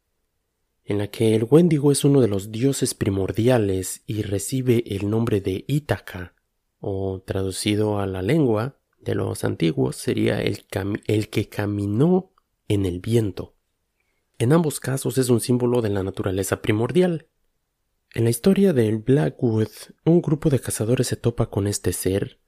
en 0.91 0.99
la 0.99 1.07
que 1.07 1.37
el 1.37 1.47
Wendigo 1.49 1.93
es 1.93 2.05
uno 2.05 2.21
de 2.21 2.27
los 2.27 2.51
dioses 2.51 2.95
primordiales 2.95 4.03
y 4.09 4.23
recibe 4.23 4.83
el 4.89 5.09
nombre 5.09 5.41
de 5.41 5.65
Ítaca, 5.69 6.35
o 6.81 7.23
traducido 7.25 8.01
a 8.01 8.09
la 8.09 8.23
lengua 8.23 8.77
de 8.99 9.15
los 9.15 9.45
antiguos 9.45 9.95
sería 9.95 10.43
el, 10.43 10.65
el 11.07 11.29
que 11.29 11.49
caminó 11.49 12.33
en 12.67 12.87
el 12.87 12.99
viento. 12.99 13.55
En 14.41 14.55
ambos 14.55 14.81
casos 14.81 15.19
es 15.19 15.29
un 15.29 15.39
símbolo 15.43 15.83
de 15.83 15.91
la 15.91 16.03
naturaleza 16.03 16.63
primordial. 16.63 17.27
En 18.15 18.25
la 18.25 18.31
historia 18.31 18.73
del 18.73 18.97
Blackwood, 18.97 19.69
un 20.07 20.23
grupo 20.23 20.49
de 20.49 20.59
cazadores 20.59 21.09
se 21.09 21.17
topa 21.17 21.51
con 21.51 21.67
este 21.67 21.93
ser 21.93 22.41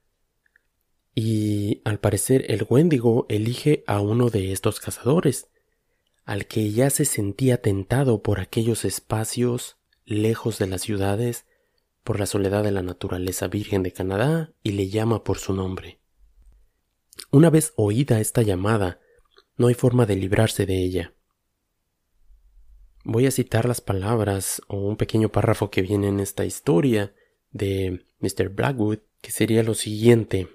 y 1.13 1.83
al 1.85 1.99
parecer 1.99 2.49
el 2.49 2.65
Wendigo 2.67 3.27
elige 3.29 3.83
a 3.85 4.01
uno 4.01 4.31
de 4.31 4.51
estos 4.51 4.79
cazadores, 4.79 5.51
al 6.25 6.47
que 6.47 6.71
ya 6.71 6.89
se 6.89 7.05
sentía 7.05 7.61
tentado 7.61 8.23
por 8.23 8.39
aquellos 8.39 8.85
espacios 8.85 9.77
lejos 10.03 10.57
de 10.57 10.65
las 10.65 10.81
ciudades, 10.81 11.45
por 12.03 12.19
la 12.19 12.25
soledad 12.25 12.63
de 12.63 12.71
la 12.71 12.81
naturaleza 12.81 13.47
virgen 13.49 13.83
de 13.83 13.93
Canadá, 13.93 14.51
y 14.63 14.71
le 14.71 14.89
llama 14.89 15.23
por 15.23 15.37
su 15.37 15.53
nombre. 15.53 15.99
Una 17.29 17.51
vez 17.51 17.71
oída 17.75 18.19
esta 18.19 18.41
llamada, 18.41 18.99
no 19.57 19.67
hay 19.67 19.75
forma 19.75 20.07
de 20.07 20.15
librarse 20.15 20.65
de 20.65 20.83
ella. 20.83 21.13
Voy 23.03 23.25
a 23.25 23.31
citar 23.31 23.65
las 23.65 23.81
palabras 23.81 24.61
o 24.67 24.77
un 24.77 24.95
pequeño 24.95 25.29
párrafo 25.29 25.69
que 25.69 25.81
viene 25.81 26.07
en 26.07 26.21
esta 26.21 26.45
historia 26.45 27.13
de 27.51 28.05
Mr. 28.19 28.49
Blackwood, 28.49 28.99
que 29.21 29.31
sería 29.31 29.61
lo 29.61 29.73
siguiente. 29.73 30.47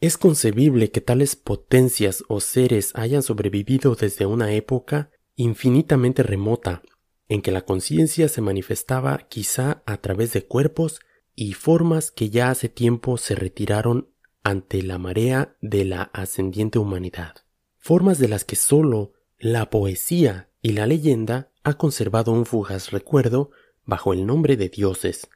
Es 0.00 0.16
concebible 0.16 0.90
que 0.90 1.02
tales 1.02 1.36
potencias 1.36 2.24
o 2.28 2.40
seres 2.40 2.92
hayan 2.94 3.22
sobrevivido 3.22 3.94
desde 3.94 4.24
una 4.24 4.52
época 4.52 5.10
infinitamente 5.34 6.22
remota, 6.22 6.82
en 7.28 7.42
que 7.42 7.50
la 7.50 7.66
conciencia 7.66 8.28
se 8.28 8.40
manifestaba 8.40 9.26
quizá 9.28 9.82
a 9.84 9.98
través 9.98 10.32
de 10.32 10.46
cuerpos 10.46 11.00
y 11.34 11.52
formas 11.52 12.10
que 12.10 12.30
ya 12.30 12.50
hace 12.50 12.70
tiempo 12.70 13.18
se 13.18 13.34
retiraron 13.34 14.08
ante 14.42 14.82
la 14.82 14.96
marea 14.96 15.56
de 15.60 15.84
la 15.84 16.02
ascendiente 16.02 16.78
humanidad, 16.78 17.34
formas 17.76 18.18
de 18.18 18.28
las 18.28 18.44
que 18.44 18.56
sólo 18.56 19.12
la 19.38 19.68
poesía 19.68 20.48
y 20.62 20.72
la 20.72 20.86
leyenda 20.86 21.52
ha 21.66 21.74
conservado 21.74 22.30
un 22.30 22.46
fugaz 22.46 22.92
recuerdo 22.92 23.50
bajo 23.84 24.12
el 24.12 24.24
nombre 24.24 24.56
de 24.56 24.68
dioses, 24.68 25.28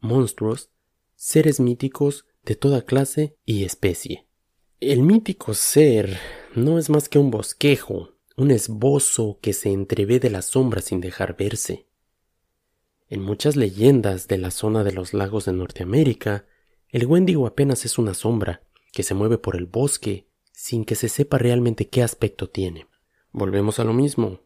monstruos, 0.00 0.72
seres 1.14 1.60
míticos 1.60 2.26
de 2.42 2.56
toda 2.56 2.82
clase 2.82 3.36
y 3.44 3.62
especie. 3.62 4.26
El 4.80 5.02
mítico 5.02 5.54
ser 5.54 6.18
no 6.56 6.80
es 6.80 6.90
más 6.90 7.08
que 7.08 7.20
un 7.20 7.30
bosquejo, 7.30 8.16
un 8.36 8.50
esbozo 8.50 9.38
que 9.40 9.52
se 9.52 9.70
entrevé 9.70 10.18
de 10.18 10.30
la 10.30 10.42
sombra 10.42 10.82
sin 10.82 11.00
dejar 11.00 11.36
verse. 11.36 11.86
En 13.08 13.22
muchas 13.22 13.54
leyendas 13.54 14.26
de 14.26 14.38
la 14.38 14.50
zona 14.50 14.82
de 14.82 14.90
los 14.90 15.14
lagos 15.14 15.44
de 15.44 15.52
Norteamérica, 15.52 16.44
el 16.88 17.06
Wendigo 17.06 17.46
apenas 17.46 17.84
es 17.84 17.98
una 17.98 18.14
sombra 18.14 18.64
que 18.92 19.04
se 19.04 19.14
mueve 19.14 19.38
por 19.38 19.54
el 19.54 19.66
bosque 19.66 20.26
sin 20.50 20.84
que 20.84 20.96
se 20.96 21.08
sepa 21.08 21.38
realmente 21.38 21.88
qué 21.88 22.02
aspecto 22.02 22.50
tiene. 22.50 22.88
Volvemos 23.30 23.78
a 23.78 23.84
lo 23.84 23.92
mismo 23.92 24.40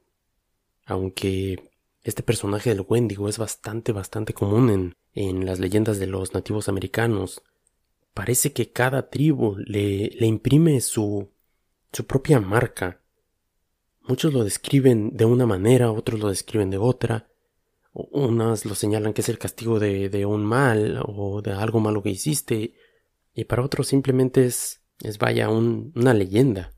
aunque 0.86 1.70
este 2.04 2.22
personaje 2.22 2.70
del 2.70 2.86
Wendigo 2.88 3.28
es 3.28 3.36
bastante, 3.36 3.92
bastante 3.92 4.32
común 4.32 4.70
en, 4.70 4.94
en 5.12 5.44
las 5.44 5.58
leyendas 5.58 5.98
de 5.98 6.06
los 6.06 6.32
nativos 6.32 6.68
americanos. 6.68 7.42
Parece 8.14 8.52
que 8.52 8.70
cada 8.70 9.10
tribu 9.10 9.56
le, 9.58 10.10
le 10.10 10.26
imprime 10.26 10.80
su, 10.80 11.28
su 11.92 12.06
propia 12.06 12.40
marca. 12.40 13.02
Muchos 14.02 14.32
lo 14.32 14.44
describen 14.44 15.16
de 15.16 15.24
una 15.24 15.46
manera, 15.46 15.90
otros 15.90 16.20
lo 16.20 16.28
describen 16.28 16.70
de 16.70 16.78
otra. 16.78 17.28
Unas 17.92 18.64
lo 18.64 18.74
señalan 18.74 19.12
que 19.12 19.22
es 19.22 19.28
el 19.28 19.38
castigo 19.38 19.80
de, 19.80 20.08
de 20.08 20.24
un 20.24 20.44
mal 20.44 21.02
o 21.04 21.42
de 21.42 21.52
algo 21.52 21.80
malo 21.80 22.02
que 22.02 22.10
hiciste. 22.10 22.74
Y 23.34 23.44
para 23.44 23.64
otros 23.64 23.88
simplemente 23.88 24.46
es, 24.46 24.82
es 25.00 25.18
vaya, 25.18 25.50
un, 25.50 25.92
una 25.96 26.14
leyenda. 26.14 26.72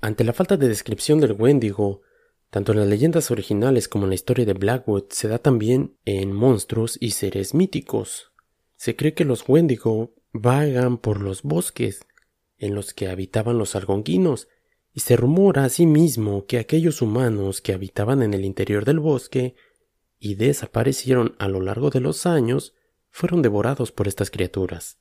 Ante 0.00 0.22
la 0.22 0.32
falta 0.32 0.56
de 0.56 0.68
descripción 0.68 1.20
del 1.20 1.32
Wendigo, 1.32 2.02
tanto 2.50 2.72
en 2.72 2.78
las 2.78 2.88
leyendas 2.88 3.30
originales 3.30 3.88
como 3.88 4.04
en 4.04 4.10
la 4.10 4.16
historia 4.16 4.44
de 4.44 4.54
Blackwood 4.54 5.04
se 5.10 5.28
da 5.28 5.38
también 5.38 5.96
en 6.04 6.32
monstruos 6.32 6.98
y 7.00 7.12
seres 7.12 7.54
míticos. 7.54 8.32
Se 8.76 8.96
cree 8.96 9.14
que 9.14 9.24
los 9.24 9.48
Wendigo 9.48 10.14
vagan 10.32 10.98
por 10.98 11.20
los 11.20 11.42
bosques 11.42 12.06
en 12.58 12.74
los 12.74 12.92
que 12.92 13.08
habitaban 13.08 13.58
los 13.58 13.74
algonquinos, 13.74 14.48
y 14.92 15.00
se 15.00 15.16
rumora 15.16 15.64
asimismo 15.64 16.46
que 16.46 16.58
aquellos 16.58 17.00
humanos 17.00 17.60
que 17.60 17.72
habitaban 17.72 18.22
en 18.22 18.34
el 18.34 18.44
interior 18.44 18.84
del 18.84 18.98
bosque 18.98 19.54
y 20.18 20.34
desaparecieron 20.34 21.36
a 21.38 21.48
lo 21.48 21.60
largo 21.60 21.90
de 21.90 22.00
los 22.00 22.26
años 22.26 22.74
fueron 23.08 23.40
devorados 23.40 23.92
por 23.92 24.08
estas 24.08 24.30
criaturas. 24.30 24.98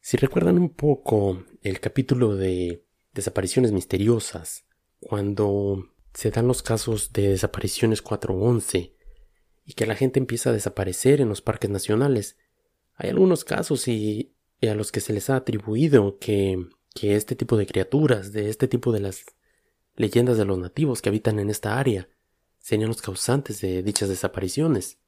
Si 0.00 0.16
recuerdan 0.16 0.58
un 0.58 0.70
poco 0.70 1.44
el 1.62 1.80
capítulo 1.80 2.36
de 2.36 2.84
desapariciones 3.12 3.72
misteriosas, 3.72 4.64
cuando 4.98 5.84
se 6.14 6.30
dan 6.30 6.48
los 6.48 6.62
casos 6.62 7.12
de 7.12 7.28
desapariciones 7.28 8.02
411 8.02 8.94
y 9.64 9.72
que 9.74 9.86
la 9.86 9.94
gente 9.94 10.18
empieza 10.18 10.50
a 10.50 10.52
desaparecer 10.52 11.20
en 11.20 11.28
los 11.28 11.42
parques 11.42 11.70
nacionales. 11.70 12.38
Hay 12.94 13.10
algunos 13.10 13.44
casos 13.44 13.86
y, 13.86 14.34
a 14.62 14.74
los 14.74 14.90
que 14.90 15.00
se 15.00 15.12
les 15.12 15.30
ha 15.30 15.36
atribuido 15.36 16.18
que, 16.18 16.66
que 16.94 17.14
este 17.14 17.36
tipo 17.36 17.56
de 17.56 17.66
criaturas, 17.66 18.32
de 18.32 18.48
este 18.48 18.66
tipo 18.66 18.92
de 18.92 19.00
las 19.00 19.24
leyendas 19.94 20.38
de 20.38 20.44
los 20.44 20.58
nativos 20.58 21.02
que 21.02 21.10
habitan 21.10 21.38
en 21.38 21.50
esta 21.50 21.78
área, 21.78 22.08
serían 22.58 22.88
los 22.88 23.02
causantes 23.02 23.60
de 23.60 23.82
dichas 23.82 24.08
desapariciones. 24.08 24.98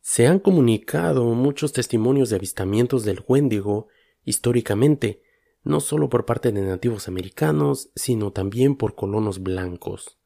Se 0.00 0.26
han 0.26 0.40
comunicado 0.40 1.24
muchos 1.26 1.72
testimonios 1.72 2.30
de 2.30 2.36
avistamientos 2.36 3.04
del 3.04 3.22
Wendigo 3.28 3.88
históricamente, 4.24 5.22
no 5.64 5.80
solo 5.80 6.08
por 6.08 6.24
parte 6.24 6.50
de 6.50 6.62
nativos 6.62 7.08
americanos, 7.08 7.90
sino 7.94 8.32
también 8.32 8.74
por 8.74 8.94
colonos 8.94 9.42
blancos. 9.42 10.18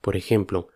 Por 0.00 0.16
ejemplo, 0.16 0.68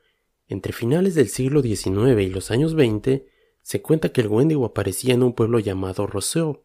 entre 0.49 0.73
finales 0.73 1.15
del 1.15 1.29
siglo 1.29 1.63
XIX 1.63 2.21
y 2.21 2.29
los 2.29 2.51
años 2.51 2.75
20, 2.75 3.27
se 3.63 3.83
cuenta 3.83 4.11
que 4.11 4.21
el 4.21 4.29
Wendigo 4.29 4.65
aparecía 4.65 5.15
en 5.15 5.23
un 5.23 5.33
pueblo 5.33 5.59
llamado 5.59 6.07
Roseau, 6.07 6.65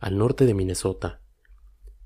al 0.00 0.18
norte 0.18 0.44
de 0.46 0.54
Minnesota. 0.54 1.20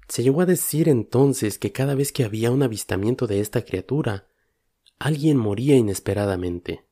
Se 0.09 0.23
llegó 0.23 0.41
a 0.41 0.47
decir 0.47 0.89
entonces 0.89 1.59
que 1.59 1.73
cada 1.73 1.95
vez 1.95 2.13
que 2.13 2.25
había 2.25 2.51
un 2.51 2.63
avistamiento 2.63 3.27
de 3.27 3.41
esta 3.41 3.63
criatura, 3.63 4.29
alguien 4.99 5.37
moría 5.37 5.77
inesperadamente. 5.77 6.85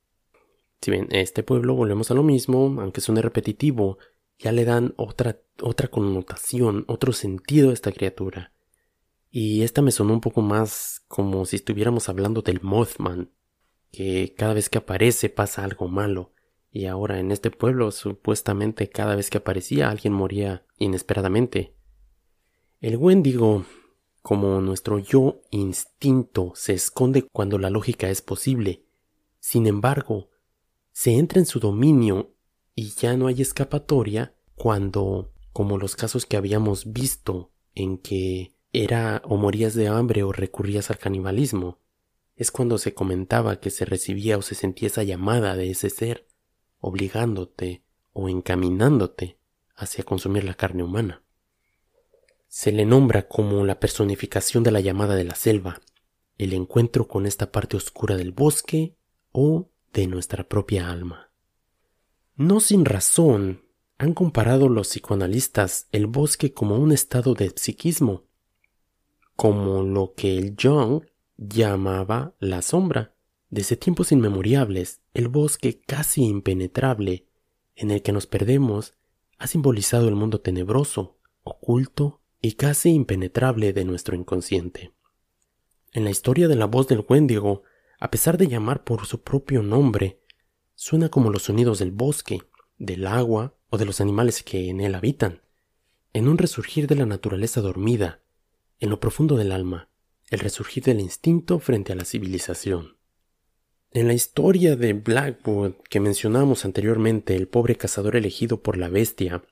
Si 0.82 0.90
bien 0.90 1.08
este 1.10 1.42
pueblo 1.42 1.74
volvemos 1.74 2.10
a 2.10 2.14
lo 2.14 2.22
mismo, 2.22 2.80
aunque 2.80 3.00
suene 3.00 3.22
repetitivo, 3.22 3.98
ya 4.38 4.52
le 4.52 4.64
dan 4.64 4.94
otra, 4.96 5.40
otra 5.62 5.88
connotación, 5.88 6.84
otro 6.88 7.12
sentido 7.12 7.70
a 7.70 7.72
esta 7.72 7.92
criatura. 7.92 8.52
Y 9.38 9.64
esta 9.64 9.82
me 9.82 9.90
sonó 9.90 10.14
un 10.14 10.22
poco 10.22 10.40
más 10.40 11.04
como 11.08 11.44
si 11.44 11.56
estuviéramos 11.56 12.08
hablando 12.08 12.40
del 12.40 12.62
Mothman, 12.62 13.30
que 13.92 14.32
cada 14.34 14.54
vez 14.54 14.70
que 14.70 14.78
aparece 14.78 15.28
pasa 15.28 15.62
algo 15.62 15.88
malo. 15.88 16.32
Y 16.70 16.86
ahora 16.86 17.20
en 17.20 17.30
este 17.30 17.50
pueblo 17.50 17.90
supuestamente 17.90 18.88
cada 18.88 19.14
vez 19.14 19.28
que 19.28 19.36
aparecía 19.36 19.90
alguien 19.90 20.14
moría 20.14 20.64
inesperadamente. 20.78 21.76
El 22.80 22.96
Wendigo, 22.96 23.66
como 24.22 24.62
nuestro 24.62 25.00
yo 25.00 25.42
instinto, 25.50 26.52
se 26.54 26.72
esconde 26.72 27.26
cuando 27.30 27.58
la 27.58 27.68
lógica 27.68 28.08
es 28.08 28.22
posible. 28.22 28.86
Sin 29.38 29.66
embargo, 29.66 30.30
se 30.92 31.12
entra 31.12 31.40
en 31.40 31.46
su 31.46 31.60
dominio 31.60 32.32
y 32.74 32.88
ya 32.92 33.18
no 33.18 33.26
hay 33.26 33.42
escapatoria 33.42 34.34
cuando, 34.54 35.34
como 35.52 35.76
los 35.76 35.94
casos 35.94 36.24
que 36.24 36.38
habíamos 36.38 36.90
visto, 36.94 37.50
en 37.74 37.98
que 37.98 38.55
era 38.84 39.22
o 39.24 39.36
morías 39.36 39.74
de 39.74 39.88
hambre 39.88 40.22
o 40.22 40.32
recurrías 40.32 40.90
al 40.90 40.98
canibalismo. 40.98 41.78
Es 42.36 42.50
cuando 42.50 42.78
se 42.78 42.92
comentaba 42.94 43.60
que 43.60 43.70
se 43.70 43.84
recibía 43.84 44.36
o 44.36 44.42
se 44.42 44.54
sentía 44.54 44.88
esa 44.88 45.02
llamada 45.02 45.56
de 45.56 45.70
ese 45.70 45.88
ser, 45.88 46.26
obligándote 46.80 47.82
o 48.12 48.28
encaminándote 48.28 49.38
hacia 49.74 50.04
consumir 50.04 50.44
la 50.44 50.54
carne 50.54 50.82
humana. 50.82 51.22
Se 52.48 52.72
le 52.72 52.84
nombra 52.84 53.28
como 53.28 53.64
la 53.64 53.80
personificación 53.80 54.62
de 54.62 54.70
la 54.70 54.80
llamada 54.80 55.14
de 55.16 55.24
la 55.24 55.34
selva, 55.34 55.80
el 56.38 56.52
encuentro 56.52 57.08
con 57.08 57.26
esta 57.26 57.50
parte 57.50 57.76
oscura 57.76 58.16
del 58.16 58.32
bosque 58.32 58.94
o 59.32 59.70
de 59.92 60.06
nuestra 60.06 60.48
propia 60.48 60.90
alma. 60.90 61.30
No 62.34 62.60
sin 62.60 62.84
razón 62.84 63.64
han 63.98 64.12
comparado 64.12 64.68
los 64.68 64.88
psicoanalistas 64.88 65.88
el 65.92 66.06
bosque 66.06 66.52
como 66.52 66.76
un 66.76 66.92
estado 66.92 67.32
de 67.32 67.52
psiquismo, 67.56 68.25
como 69.36 69.82
lo 69.82 70.14
que 70.14 70.38
el 70.38 70.56
Jung 70.60 71.04
llamaba 71.36 72.34
la 72.40 72.62
sombra. 72.62 73.14
Desde 73.50 73.76
tiempos 73.76 74.10
inmemoriales, 74.10 75.02
el 75.14 75.28
bosque 75.28 75.80
casi 75.86 76.24
impenetrable 76.24 77.26
en 77.76 77.90
el 77.90 78.02
que 78.02 78.12
nos 78.12 78.26
perdemos 78.26 78.94
ha 79.38 79.46
simbolizado 79.46 80.08
el 80.08 80.14
mundo 80.14 80.40
tenebroso, 80.40 81.18
oculto 81.42 82.22
y 82.40 82.52
casi 82.52 82.90
impenetrable 82.90 83.72
de 83.72 83.84
nuestro 83.84 84.16
inconsciente. 84.16 84.92
En 85.92 86.04
la 86.04 86.10
historia 86.10 86.48
de 86.48 86.56
la 86.56 86.66
voz 86.66 86.88
del 86.88 87.04
Wendigo, 87.08 87.62
a 88.00 88.10
pesar 88.10 88.38
de 88.38 88.48
llamar 88.48 88.84
por 88.84 89.06
su 89.06 89.22
propio 89.22 89.62
nombre, 89.62 90.20
suena 90.74 91.08
como 91.08 91.30
los 91.30 91.44
sonidos 91.44 91.78
del 91.78 91.92
bosque, 91.92 92.42
del 92.78 93.06
agua 93.06 93.54
o 93.70 93.78
de 93.78 93.84
los 93.84 94.00
animales 94.00 94.42
que 94.42 94.68
en 94.68 94.80
él 94.80 94.94
habitan, 94.94 95.42
en 96.12 96.28
un 96.28 96.38
resurgir 96.38 96.86
de 96.86 96.94
la 96.94 97.06
naturaleza 97.06 97.60
dormida, 97.60 98.20
en 98.80 98.90
lo 98.90 99.00
profundo 99.00 99.36
del 99.36 99.52
alma, 99.52 99.90
el 100.30 100.40
resurgir 100.40 100.84
del 100.84 101.00
instinto 101.00 101.58
frente 101.58 101.92
a 101.92 101.96
la 101.96 102.04
civilización. 102.04 102.96
En 103.92 104.08
la 104.08 104.14
historia 104.14 104.76
de 104.76 104.92
Blackwood 104.92 105.74
que 105.88 106.00
mencionamos 106.00 106.64
anteriormente, 106.64 107.34
el 107.36 107.48
pobre 107.48 107.76
cazador 107.76 108.16
elegido 108.16 108.62
por 108.62 108.76
la 108.76 108.88
bestia 108.88 109.42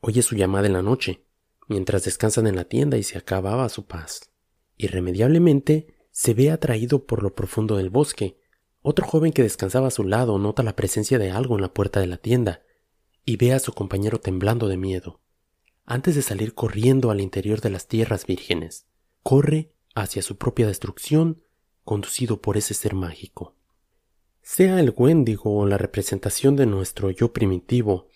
oye 0.00 0.22
su 0.22 0.36
llamada 0.36 0.66
en 0.66 0.74
la 0.74 0.82
noche, 0.82 1.24
mientras 1.68 2.04
descansan 2.04 2.46
en 2.46 2.56
la 2.56 2.64
tienda 2.64 2.96
y 2.96 3.02
se 3.02 3.18
acababa 3.18 3.68
su 3.68 3.86
paz. 3.86 4.30
Irremediablemente 4.76 5.94
se 6.10 6.34
ve 6.34 6.50
atraído 6.50 7.06
por 7.06 7.22
lo 7.22 7.34
profundo 7.34 7.76
del 7.76 7.90
bosque. 7.90 8.38
Otro 8.82 9.06
joven 9.06 9.32
que 9.32 9.42
descansaba 9.42 9.88
a 9.88 9.90
su 9.90 10.04
lado 10.04 10.38
nota 10.38 10.62
la 10.62 10.76
presencia 10.76 11.18
de 11.18 11.30
algo 11.30 11.56
en 11.56 11.62
la 11.62 11.74
puerta 11.74 12.00
de 12.00 12.06
la 12.06 12.18
tienda 12.18 12.62
y 13.24 13.36
ve 13.36 13.52
a 13.52 13.58
su 13.58 13.72
compañero 13.72 14.20
temblando 14.20 14.68
de 14.68 14.76
miedo. 14.76 15.20
Antes 15.88 16.16
de 16.16 16.22
salir 16.22 16.52
corriendo 16.52 17.12
al 17.12 17.20
interior 17.20 17.60
de 17.60 17.70
las 17.70 17.86
tierras 17.86 18.26
vírgenes, 18.26 18.86
corre 19.22 19.72
hacia 19.94 20.20
su 20.20 20.36
propia 20.36 20.66
destrucción, 20.66 21.44
conducido 21.84 22.42
por 22.42 22.56
ese 22.56 22.74
ser 22.74 22.94
mágico. 22.94 23.54
Sea 24.42 24.80
el 24.80 24.92
Wendigo 24.96 25.56
o 25.56 25.64
la 25.64 25.78
representación 25.78 26.56
de 26.56 26.66
nuestro 26.66 27.12
yo 27.12 27.32
primitivo, 27.32 28.08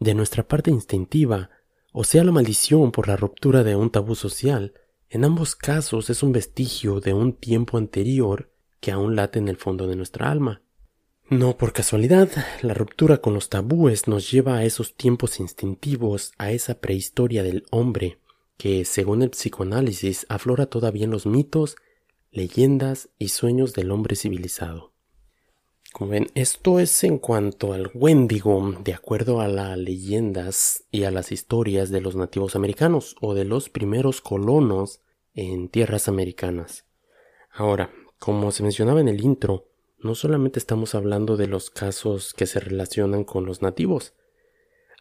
de 0.00 0.14
nuestra 0.14 0.48
parte 0.48 0.70
instintiva, 0.70 1.50
o 1.92 2.04
sea 2.04 2.24
la 2.24 2.32
maldición 2.32 2.90
por 2.90 3.06
la 3.06 3.16
ruptura 3.16 3.62
de 3.62 3.76
un 3.76 3.90
tabú 3.90 4.14
social, 4.14 4.72
en 5.10 5.26
ambos 5.26 5.54
casos 5.54 6.08
es 6.08 6.22
un 6.22 6.32
vestigio 6.32 7.00
de 7.00 7.12
un 7.12 7.34
tiempo 7.34 7.76
anterior 7.76 8.50
que 8.80 8.92
aún 8.92 9.14
late 9.14 9.38
en 9.38 9.48
el 9.48 9.58
fondo 9.58 9.86
de 9.86 9.96
nuestra 9.96 10.30
alma. 10.30 10.63
No 11.30 11.56
por 11.56 11.72
casualidad, 11.72 12.28
la 12.60 12.74
ruptura 12.74 13.18
con 13.18 13.32
los 13.32 13.48
tabúes 13.48 14.08
nos 14.08 14.30
lleva 14.30 14.58
a 14.58 14.64
esos 14.64 14.94
tiempos 14.94 15.40
instintivos, 15.40 16.32
a 16.36 16.52
esa 16.52 16.80
prehistoria 16.80 17.42
del 17.42 17.64
hombre, 17.70 18.18
que, 18.58 18.84
según 18.84 19.22
el 19.22 19.30
psicoanálisis, 19.30 20.26
aflora 20.28 20.66
todavía 20.66 21.04
en 21.04 21.10
los 21.10 21.24
mitos, 21.24 21.76
leyendas 22.30 23.08
y 23.18 23.28
sueños 23.28 23.72
del 23.72 23.90
hombre 23.90 24.16
civilizado. 24.16 24.92
Como 25.94 26.10
ven, 26.10 26.26
esto 26.34 26.78
es 26.78 27.04
en 27.04 27.18
cuanto 27.18 27.72
al 27.72 27.90
Wendigo, 27.94 28.74
de 28.84 28.92
acuerdo 28.92 29.40
a 29.40 29.48
las 29.48 29.78
leyendas 29.78 30.84
y 30.90 31.04
a 31.04 31.10
las 31.10 31.32
historias 31.32 31.88
de 31.88 32.02
los 32.02 32.16
nativos 32.16 32.54
americanos 32.54 33.16
o 33.22 33.32
de 33.32 33.46
los 33.46 33.70
primeros 33.70 34.20
colonos 34.20 35.00
en 35.32 35.68
tierras 35.68 36.06
americanas. 36.06 36.84
Ahora, 37.50 37.90
como 38.18 38.50
se 38.52 38.62
mencionaba 38.62 39.00
en 39.00 39.08
el 39.08 39.24
intro, 39.24 39.68
no 40.04 40.14
solamente 40.14 40.58
estamos 40.58 40.94
hablando 40.94 41.36
de 41.36 41.46
los 41.46 41.70
casos 41.70 42.34
que 42.34 42.46
se 42.46 42.60
relacionan 42.60 43.24
con 43.24 43.46
los 43.46 43.62
nativos. 43.62 44.14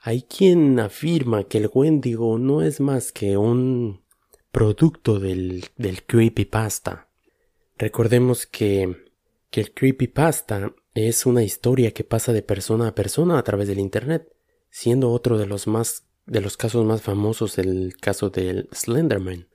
Hay 0.01 0.23
quien 0.23 0.79
afirma 0.79 1.43
que 1.43 1.59
el 1.59 1.69
Wendigo 1.73 2.37
no 2.37 2.61
es 2.61 2.79
más 2.79 3.11
que 3.11 3.37
un 3.37 4.03
producto 4.51 5.19
del, 5.19 5.65
del 5.77 6.03
creepypasta. 6.03 7.09
Recordemos 7.77 8.45
que, 8.45 9.07
que 9.49 9.61
el 9.61 9.73
creepypasta 9.73 10.73
es 10.93 11.25
una 11.25 11.43
historia 11.43 11.91
que 11.91 12.03
pasa 12.03 12.33
de 12.33 12.41
persona 12.41 12.87
a 12.87 12.95
persona 12.95 13.37
a 13.37 13.43
través 13.43 13.67
del 13.67 13.79
Internet, 13.79 14.31
siendo 14.69 15.11
otro 15.11 15.37
de 15.37 15.47
los 15.47 15.67
más 15.67 16.05
de 16.25 16.41
los 16.41 16.57
casos 16.57 16.85
más 16.85 17.01
famosos 17.01 17.57
el 17.57 17.97
caso 17.99 18.29
del 18.29 18.69
Slenderman, 18.71 19.47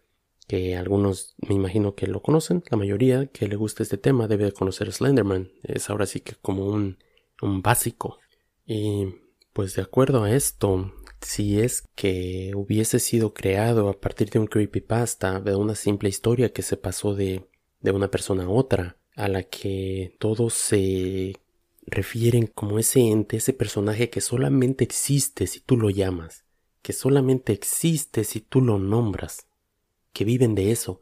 que 0.49 0.77
algunos 0.77 1.35
me 1.47 1.55
imagino 1.55 1.95
que 1.95 2.07
lo 2.09 2.23
conocen, 2.23 2.65
la 2.71 2.79
mayoría 2.79 3.27
que 3.27 3.47
le 3.47 3.55
gusta 3.55 3.83
este 3.83 3.99
tema 3.99 4.27
debe 4.27 4.51
conocer 4.51 4.93
Slenderman, 4.93 5.53
es 5.63 5.91
ahora 5.91 6.07
sí 6.07 6.21
que 6.21 6.35
como 6.35 6.65
un, 6.65 6.99
un 7.43 7.63
básico. 7.63 8.19
Y 8.67 9.15
pues 9.53 9.77
de 9.77 9.83
acuerdo 9.83 10.25
a 10.25 10.33
esto, 10.33 10.93
si 11.21 11.61
es 11.61 11.83
que 11.95 12.53
hubiese 12.57 12.99
sido 12.99 13.35
creado 13.35 13.89
a 13.89 14.01
partir 14.01 14.31
de 14.31 14.39
un 14.39 14.47
creepypasta, 14.47 15.41
de 15.41 15.55
una 15.55 15.75
simple 15.75 16.09
historia 16.09 16.53
que 16.53 16.63
se 16.63 16.79
pasó 16.79 17.15
de, 17.15 17.45
de 17.81 17.91
una 17.91 18.11
persona 18.11 18.45
a 18.45 18.49
otra, 18.49 18.97
a 19.17 19.29
la 19.29 19.43
que 19.43 20.17
todos 20.19 20.55
se 20.55 21.35
refieren 21.87 22.47
como 22.47 22.79
ese 22.79 23.01
ente, 23.01 23.37
ese 23.37 23.53
personaje 23.53 24.09
que 24.09 24.23
solamente 24.23 24.85
existe 24.85 25.47
si 25.47 25.61
tú 25.61 25.77
lo 25.77 25.91
llamas, 25.91 26.45
que 26.81 26.95
solamente 26.95 27.53
existe 27.53 28.25
si 28.25 28.41
tú 28.41 28.61
lo 28.63 28.79
nombras, 28.79 29.48
que 30.19 30.25
viven 30.25 30.57
de 30.57 30.73
eso, 30.73 31.01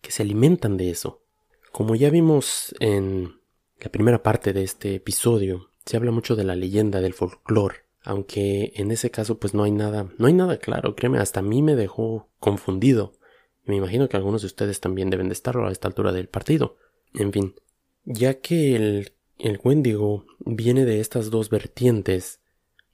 que 0.00 0.10
se 0.10 0.22
alimentan 0.22 0.78
de 0.78 0.88
eso. 0.88 1.22
Como 1.70 1.96
ya 1.96 2.08
vimos 2.08 2.74
en 2.80 3.34
la 3.78 3.90
primera 3.90 4.22
parte 4.22 4.54
de 4.54 4.62
este 4.62 4.94
episodio, 4.94 5.68
se 5.84 5.98
habla 5.98 6.12
mucho 6.12 6.34
de 6.34 6.44
la 6.44 6.56
leyenda 6.56 7.02
del 7.02 7.12
folclore, 7.12 7.84
aunque 8.00 8.72
en 8.76 8.90
ese 8.90 9.10
caso 9.10 9.38
pues 9.38 9.52
no 9.52 9.64
hay 9.64 9.70
nada, 9.70 10.10
no 10.16 10.28
hay 10.28 10.32
nada 10.32 10.56
claro, 10.56 10.96
créeme, 10.96 11.18
hasta 11.18 11.40
a 11.40 11.42
mí 11.42 11.60
me 11.60 11.76
dejó 11.76 12.30
confundido. 12.40 13.12
Me 13.64 13.76
imagino 13.76 14.08
que 14.08 14.16
algunos 14.16 14.40
de 14.40 14.46
ustedes 14.46 14.80
también 14.80 15.10
deben 15.10 15.28
de 15.28 15.34
estarlo 15.34 15.68
a 15.68 15.70
esta 15.70 15.88
altura 15.88 16.12
del 16.12 16.30
partido. 16.30 16.78
En 17.12 17.34
fin, 17.34 17.56
ya 18.04 18.40
que 18.40 18.76
el, 18.76 19.12
el 19.38 19.60
Wendigo 19.62 20.24
viene 20.38 20.86
de 20.86 21.00
estas 21.00 21.28
dos 21.28 21.50
vertientes, 21.50 22.40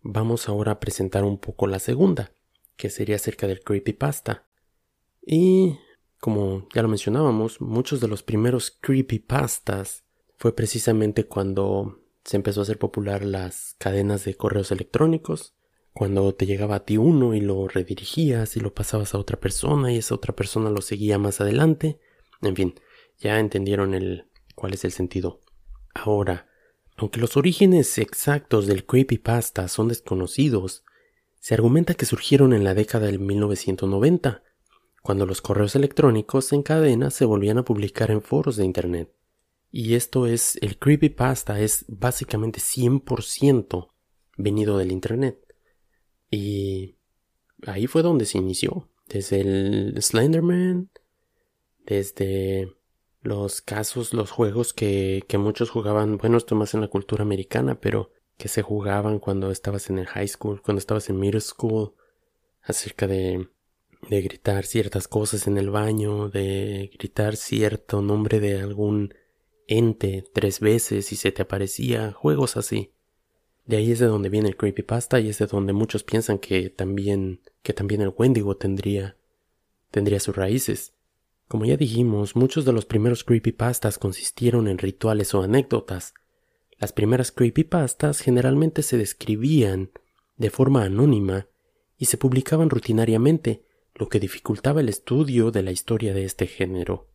vamos 0.02 0.48
ahora 0.48 0.72
a 0.72 0.80
presentar 0.80 1.22
un 1.22 1.38
poco 1.38 1.68
la 1.68 1.78
segunda, 1.78 2.32
que 2.76 2.90
sería 2.90 3.14
acerca 3.14 3.46
del 3.46 3.60
creepypasta. 3.60 4.49
Y, 5.22 5.78
como 6.18 6.68
ya 6.74 6.82
lo 6.82 6.88
mencionábamos, 6.88 7.60
muchos 7.60 8.00
de 8.00 8.08
los 8.08 8.22
primeros 8.22 8.70
creepypastas 8.70 10.04
fue 10.36 10.54
precisamente 10.54 11.24
cuando 11.24 12.00
se 12.24 12.36
empezó 12.36 12.60
a 12.60 12.62
hacer 12.62 12.78
popular 12.78 13.24
las 13.24 13.74
cadenas 13.78 14.24
de 14.24 14.34
correos 14.34 14.70
electrónicos, 14.72 15.54
cuando 15.92 16.34
te 16.34 16.46
llegaba 16.46 16.76
a 16.76 16.84
ti 16.84 16.96
uno 16.96 17.34
y 17.34 17.40
lo 17.40 17.66
redirigías 17.68 18.56
y 18.56 18.60
lo 18.60 18.72
pasabas 18.72 19.14
a 19.14 19.18
otra 19.18 19.40
persona 19.40 19.92
y 19.92 19.98
esa 19.98 20.14
otra 20.14 20.34
persona 20.34 20.70
lo 20.70 20.82
seguía 20.82 21.18
más 21.18 21.40
adelante. 21.40 21.98
En 22.42 22.54
fin, 22.54 22.74
ya 23.18 23.38
entendieron 23.38 23.94
el, 23.94 24.26
cuál 24.54 24.74
es 24.74 24.84
el 24.84 24.92
sentido. 24.92 25.40
Ahora, 25.94 26.48
aunque 26.96 27.20
los 27.20 27.36
orígenes 27.36 27.98
exactos 27.98 28.66
del 28.66 28.86
creepypasta 28.86 29.68
son 29.68 29.88
desconocidos, 29.88 30.84
se 31.40 31.54
argumenta 31.54 31.94
que 31.94 32.06
surgieron 32.06 32.52
en 32.52 32.64
la 32.64 32.74
década 32.74 33.06
del 33.06 33.18
1990, 33.18 34.42
cuando 35.02 35.26
los 35.26 35.40
correos 35.40 35.74
electrónicos 35.76 36.52
en 36.52 36.62
cadena 36.62 37.10
se 37.10 37.24
volvían 37.24 37.58
a 37.58 37.64
publicar 37.64 38.10
en 38.10 38.22
foros 38.22 38.56
de 38.56 38.64
Internet. 38.64 39.12
Y 39.70 39.94
esto 39.94 40.26
es, 40.26 40.56
el 40.62 40.78
creepypasta 40.78 41.60
es 41.60 41.84
básicamente 41.88 42.60
100% 42.60 43.92
venido 44.36 44.78
del 44.78 44.92
Internet. 44.92 45.38
Y 46.30 46.96
ahí 47.66 47.86
fue 47.86 48.02
donde 48.02 48.26
se 48.26 48.38
inició, 48.38 48.90
desde 49.06 49.40
el 49.40 50.02
Slenderman, 50.02 50.90
desde 51.86 52.76
los 53.22 53.60
casos, 53.60 54.12
los 54.12 54.30
juegos 54.30 54.72
que, 54.72 55.24
que 55.28 55.38
muchos 55.38 55.70
jugaban, 55.70 56.18
bueno, 56.18 56.36
esto 56.36 56.54
más 56.54 56.74
en 56.74 56.80
la 56.80 56.88
cultura 56.88 57.22
americana, 57.22 57.80
pero 57.80 58.12
que 58.36 58.48
se 58.48 58.62
jugaban 58.62 59.18
cuando 59.18 59.50
estabas 59.50 59.90
en 59.90 59.98
el 59.98 60.06
high 60.06 60.28
school, 60.28 60.62
cuando 60.62 60.78
estabas 60.78 61.10
en 61.10 61.18
middle 61.18 61.40
school, 61.40 61.94
acerca 62.62 63.06
de, 63.06 63.50
de 64.08 64.22
gritar 64.22 64.64
ciertas 64.64 65.08
cosas 65.08 65.46
en 65.46 65.58
el 65.58 65.70
baño, 65.70 66.28
de 66.28 66.90
gritar 66.96 67.36
cierto 67.36 68.02
nombre 68.02 68.40
de 68.40 68.60
algún 68.60 69.14
ente 69.66 70.24
tres 70.32 70.60
veces 70.60 71.12
y 71.12 71.16
se 71.16 71.32
te 71.32 71.42
aparecía, 71.42 72.12
juegos 72.12 72.56
así. 72.56 72.92
De 73.66 73.76
ahí 73.76 73.92
es 73.92 74.00
de 74.00 74.06
donde 74.06 74.28
viene 74.28 74.48
el 74.48 74.56
creepypasta 74.56 75.20
y 75.20 75.28
es 75.28 75.38
de 75.38 75.46
donde 75.46 75.72
muchos 75.72 76.02
piensan 76.02 76.38
que 76.38 76.70
también, 76.70 77.40
que 77.62 77.72
también 77.72 78.00
el 78.00 78.12
Wendigo 78.16 78.56
tendría, 78.56 79.16
tendría 79.90 80.18
sus 80.18 80.34
raíces. 80.34 80.94
Como 81.46 81.64
ya 81.64 81.76
dijimos, 81.76 82.36
muchos 82.36 82.64
de 82.64 82.72
los 82.72 82.84
primeros 82.84 83.22
creepypastas 83.22 83.98
consistieron 83.98 84.66
en 84.66 84.78
rituales 84.78 85.34
o 85.34 85.42
anécdotas. 85.42 86.14
Las 86.78 86.92
primeras 86.92 87.30
creepypastas 87.30 88.20
generalmente 88.20 88.82
se 88.82 88.96
describían 88.96 89.90
de 90.36 90.50
forma 90.50 90.84
anónima 90.84 91.48
y 91.98 92.06
se 92.06 92.16
publicaban 92.16 92.70
rutinariamente, 92.70 93.62
lo 94.00 94.08
que 94.08 94.18
dificultaba 94.18 94.80
el 94.80 94.88
estudio 94.88 95.50
de 95.50 95.62
la 95.62 95.72
historia 95.72 96.14
de 96.14 96.24
este 96.24 96.46
género. 96.46 97.10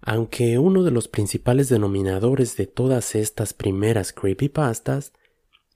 Aunque 0.00 0.58
uno 0.58 0.82
de 0.82 0.90
los 0.90 1.06
principales 1.06 1.68
denominadores 1.68 2.56
de 2.56 2.66
todas 2.66 3.14
estas 3.14 3.54
primeras 3.54 4.12
creepypastas 4.12 5.12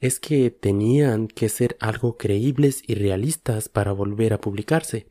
es 0.00 0.18
que 0.18 0.50
tenían 0.50 1.28
que 1.28 1.48
ser 1.48 1.76
algo 1.78 2.16
creíbles 2.16 2.82
y 2.84 2.96
realistas 2.96 3.68
para 3.68 3.92
volver 3.92 4.32
a 4.32 4.40
publicarse. 4.40 5.08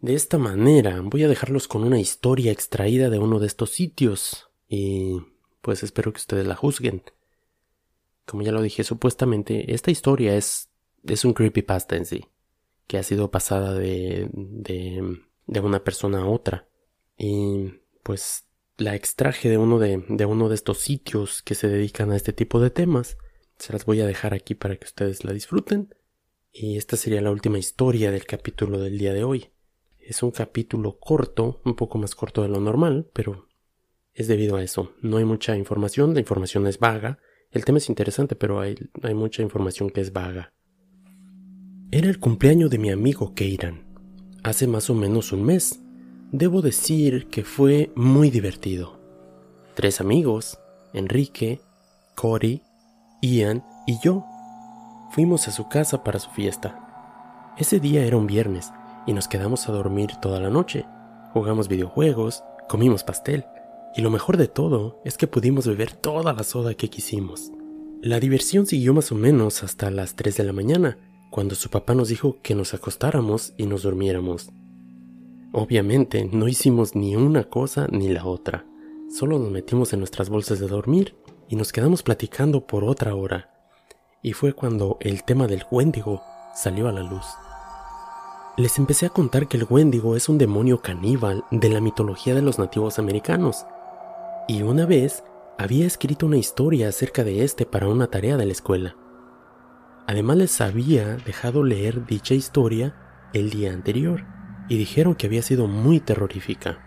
De 0.00 0.14
esta 0.14 0.36
manera 0.36 1.00
voy 1.00 1.22
a 1.22 1.28
dejarlos 1.28 1.68
con 1.68 1.84
una 1.84 2.00
historia 2.00 2.50
extraída 2.50 3.10
de 3.10 3.20
uno 3.20 3.38
de 3.38 3.46
estos 3.46 3.70
sitios 3.70 4.50
y 4.68 5.20
pues 5.60 5.84
espero 5.84 6.12
que 6.12 6.18
ustedes 6.18 6.46
la 6.46 6.56
juzguen. 6.56 7.04
Como 8.26 8.42
ya 8.42 8.50
lo 8.50 8.62
dije, 8.62 8.82
supuestamente 8.82 9.72
esta 9.72 9.92
historia 9.92 10.36
es, 10.36 10.70
es 11.04 11.24
un 11.24 11.34
creepypasta 11.34 11.94
en 11.94 12.04
sí, 12.04 12.24
que 12.86 12.98
ha 12.98 13.02
sido 13.02 13.30
pasada 13.30 13.74
de, 13.74 14.28
de, 14.32 15.18
de 15.46 15.60
una 15.60 15.84
persona 15.84 16.22
a 16.22 16.26
otra. 16.26 16.68
Y 17.16 17.80
pues 18.02 18.46
la 18.76 18.94
extraje 18.94 19.48
de 19.48 19.58
uno 19.58 19.78
de, 19.78 20.04
de 20.08 20.26
uno 20.26 20.48
de 20.48 20.54
estos 20.54 20.78
sitios 20.78 21.42
que 21.42 21.54
se 21.54 21.68
dedican 21.68 22.10
a 22.10 22.16
este 22.16 22.32
tipo 22.32 22.60
de 22.60 22.70
temas. 22.70 23.18
Se 23.58 23.72
las 23.72 23.84
voy 23.84 24.00
a 24.00 24.06
dejar 24.06 24.34
aquí 24.34 24.54
para 24.54 24.76
que 24.76 24.86
ustedes 24.86 25.24
la 25.24 25.32
disfruten. 25.32 25.94
Y 26.52 26.76
esta 26.76 26.96
sería 26.96 27.20
la 27.20 27.30
última 27.30 27.58
historia 27.58 28.10
del 28.10 28.26
capítulo 28.26 28.78
del 28.78 28.98
día 28.98 29.12
de 29.12 29.24
hoy. 29.24 29.50
Es 29.98 30.22
un 30.22 30.30
capítulo 30.30 30.98
corto, 30.98 31.60
un 31.64 31.74
poco 31.74 31.98
más 31.98 32.14
corto 32.14 32.42
de 32.42 32.48
lo 32.48 32.60
normal, 32.60 33.10
pero 33.12 33.48
es 34.12 34.28
debido 34.28 34.56
a 34.56 34.62
eso. 34.62 34.92
No 35.02 35.16
hay 35.16 35.24
mucha 35.24 35.56
información, 35.56 36.14
la 36.14 36.20
información 36.20 36.66
es 36.66 36.78
vaga. 36.78 37.18
El 37.50 37.64
tema 37.64 37.78
es 37.78 37.88
interesante, 37.88 38.36
pero 38.36 38.60
hay, 38.60 38.76
hay 39.02 39.14
mucha 39.14 39.42
información 39.42 39.90
que 39.90 40.00
es 40.00 40.12
vaga. 40.12 40.53
Era 41.94 42.08
el 42.08 42.18
cumpleaños 42.18 42.70
de 42.70 42.78
mi 42.78 42.90
amigo 42.90 43.34
Keiran, 43.36 43.84
hace 44.42 44.66
más 44.66 44.90
o 44.90 44.96
menos 44.96 45.30
un 45.30 45.44
mes. 45.44 45.78
Debo 46.32 46.60
decir 46.60 47.28
que 47.28 47.44
fue 47.44 47.92
muy 47.94 48.30
divertido. 48.30 48.98
Tres 49.76 50.00
amigos, 50.00 50.58
Enrique, 50.92 51.60
Cory, 52.16 52.62
Ian 53.22 53.64
y 53.86 54.00
yo, 54.02 54.24
fuimos 55.12 55.46
a 55.46 55.52
su 55.52 55.68
casa 55.68 56.02
para 56.02 56.18
su 56.18 56.30
fiesta. 56.30 57.54
Ese 57.58 57.78
día 57.78 58.04
era 58.04 58.16
un 58.16 58.26
viernes 58.26 58.72
y 59.06 59.12
nos 59.12 59.28
quedamos 59.28 59.68
a 59.68 59.72
dormir 59.72 60.10
toda 60.20 60.40
la 60.40 60.50
noche. 60.50 60.86
Jugamos 61.32 61.68
videojuegos, 61.68 62.42
comimos 62.68 63.04
pastel 63.04 63.44
y 63.94 64.02
lo 64.02 64.10
mejor 64.10 64.36
de 64.36 64.48
todo 64.48 65.00
es 65.04 65.16
que 65.16 65.28
pudimos 65.28 65.68
beber 65.68 65.92
toda 65.92 66.32
la 66.32 66.42
soda 66.42 66.74
que 66.74 66.90
quisimos. 66.90 67.52
La 68.02 68.18
diversión 68.18 68.66
siguió 68.66 68.94
más 68.94 69.12
o 69.12 69.14
menos 69.14 69.62
hasta 69.62 69.92
las 69.92 70.16
3 70.16 70.36
de 70.38 70.42
la 70.42 70.52
mañana, 70.52 70.98
cuando 71.34 71.56
su 71.56 71.68
papá 71.68 71.96
nos 71.96 72.10
dijo 72.10 72.36
que 72.42 72.54
nos 72.54 72.74
acostáramos 72.74 73.54
y 73.56 73.66
nos 73.66 73.82
durmiéramos. 73.82 74.52
Obviamente 75.52 76.30
no 76.32 76.46
hicimos 76.46 76.94
ni 76.94 77.16
una 77.16 77.42
cosa 77.42 77.88
ni 77.90 78.06
la 78.06 78.24
otra, 78.24 78.66
solo 79.12 79.40
nos 79.40 79.50
metimos 79.50 79.92
en 79.92 79.98
nuestras 79.98 80.28
bolsas 80.28 80.60
de 80.60 80.68
dormir 80.68 81.16
y 81.48 81.56
nos 81.56 81.72
quedamos 81.72 82.04
platicando 82.04 82.68
por 82.68 82.84
otra 82.84 83.16
hora. 83.16 83.50
Y 84.22 84.32
fue 84.32 84.52
cuando 84.52 84.96
el 85.00 85.24
tema 85.24 85.48
del 85.48 85.64
Wendigo 85.72 86.22
salió 86.54 86.86
a 86.86 86.92
la 86.92 87.02
luz. 87.02 87.26
Les 88.56 88.78
empecé 88.78 89.06
a 89.06 89.10
contar 89.10 89.48
que 89.48 89.56
el 89.56 89.66
Wendigo 89.68 90.14
es 90.14 90.28
un 90.28 90.38
demonio 90.38 90.82
caníbal 90.82 91.42
de 91.50 91.68
la 91.68 91.80
mitología 91.80 92.36
de 92.36 92.42
los 92.42 92.60
nativos 92.60 93.00
americanos 93.00 93.66
y 94.46 94.62
una 94.62 94.86
vez 94.86 95.24
había 95.58 95.84
escrito 95.84 96.26
una 96.26 96.36
historia 96.36 96.88
acerca 96.90 97.24
de 97.24 97.42
este 97.42 97.66
para 97.66 97.88
una 97.88 98.06
tarea 98.06 98.36
de 98.36 98.46
la 98.46 98.52
escuela. 98.52 98.94
Además 100.06 100.36
les 100.36 100.60
había 100.60 101.16
dejado 101.16 101.64
leer 101.64 102.04
dicha 102.06 102.34
historia 102.34 102.94
el 103.32 103.50
día 103.50 103.72
anterior 103.72 104.24
y 104.68 104.76
dijeron 104.76 105.14
que 105.14 105.26
había 105.26 105.42
sido 105.42 105.66
muy 105.66 106.00
terrorífica. 106.00 106.78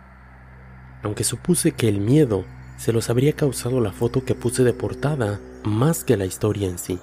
Aunque 1.04 1.24
supuse 1.24 1.72
que 1.72 1.90
el 1.90 2.00
miedo 2.00 2.46
se 2.78 2.94
los 2.94 3.10
habría 3.10 3.34
causado 3.34 3.82
la 3.82 3.92
foto 3.92 4.24
que 4.24 4.36
puse 4.36 4.64
de 4.64 4.74
portada 4.74 5.40
más 5.64 6.04
que 6.04 6.16
la 6.16 6.26
historia 6.26 6.68
en 6.68 6.78
sí. 6.78 7.00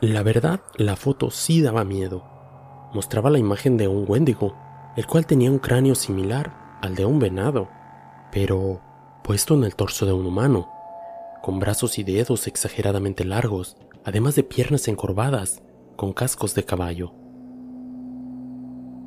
La 0.00 0.22
verdad, 0.22 0.60
la 0.76 0.94
foto 0.94 1.30
sí 1.30 1.62
daba 1.62 1.84
miedo. 1.84 2.22
Mostraba 2.92 3.30
la 3.30 3.38
imagen 3.38 3.76
de 3.76 3.88
un 3.88 4.04
Wendigo, 4.06 4.56
el 4.96 5.06
cual 5.06 5.26
tenía 5.26 5.50
un 5.50 5.58
cráneo 5.58 5.94
similar 5.94 6.78
al 6.82 6.94
de 6.94 7.04
un 7.04 7.18
venado, 7.18 7.68
pero 8.30 8.80
puesto 9.24 9.54
en 9.54 9.64
el 9.64 9.74
torso 9.74 10.06
de 10.06 10.12
un 10.12 10.26
humano, 10.26 10.70
con 11.42 11.58
brazos 11.58 11.98
y 11.98 12.04
dedos 12.04 12.46
exageradamente 12.46 13.24
largos, 13.24 13.76
además 14.08 14.34
de 14.34 14.42
piernas 14.42 14.88
encorvadas, 14.88 15.62
con 15.94 16.14
cascos 16.14 16.54
de 16.54 16.64
caballo. 16.64 17.12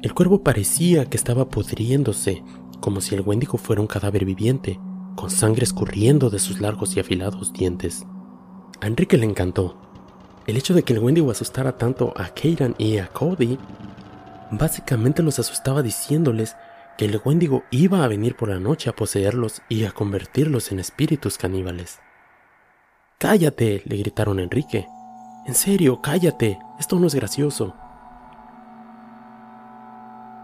El 0.04 0.14
cuervo 0.14 0.44
parecía 0.44 1.06
que 1.06 1.18
estaba 1.18 1.50
pudriéndose, 1.50 2.44
como 2.82 3.02
si 3.02 3.16
el 3.16 3.22
Wendigo 3.22 3.58
fuera 3.58 3.82
un 3.82 3.88
cadáver 3.88 4.26
viviente, 4.26 4.80
con 5.16 5.32
sangre 5.32 5.64
escurriendo 5.64 6.30
de 6.30 6.38
sus 6.38 6.62
largos 6.62 6.96
y 6.96 7.00
afilados 7.00 7.52
dientes. 7.52 8.06
A 8.80 8.86
Enrique 8.86 9.18
le 9.18 9.26
encantó. 9.26 9.76
El 10.46 10.56
hecho 10.56 10.76
de 10.76 10.84
que 10.84 10.94
el 10.94 11.00
Wendigo 11.00 11.32
asustara 11.32 11.80
tanto 11.80 12.14
a 12.16 12.30
Keiran 12.30 12.76
y 12.78 13.00
a 13.00 13.08
Cody, 13.08 13.58
básicamente 14.52 15.24
los 15.24 15.40
asustaba 15.40 15.82
diciéndoles 15.82 16.56
que 17.00 17.06
el 17.06 17.20
Wendigo 17.26 17.64
iba 17.72 18.04
a 18.04 18.08
venir 18.08 18.36
por 18.36 18.50
la 18.50 18.60
noche 18.60 18.92
a 18.92 18.96
poseerlos 18.96 19.64
y 19.68 19.86
a 19.86 19.92
convertirlos 19.94 20.72
en 20.72 20.80
espíritus 20.80 21.40
caníbales. 21.40 21.98
Cállate, 23.22 23.84
le 23.86 23.98
gritaron 23.98 24.40
a 24.40 24.42
Enrique. 24.42 24.88
En 25.46 25.54
serio, 25.54 26.02
cállate, 26.02 26.58
esto 26.80 26.98
no 26.98 27.06
es 27.06 27.14
gracioso. 27.14 27.76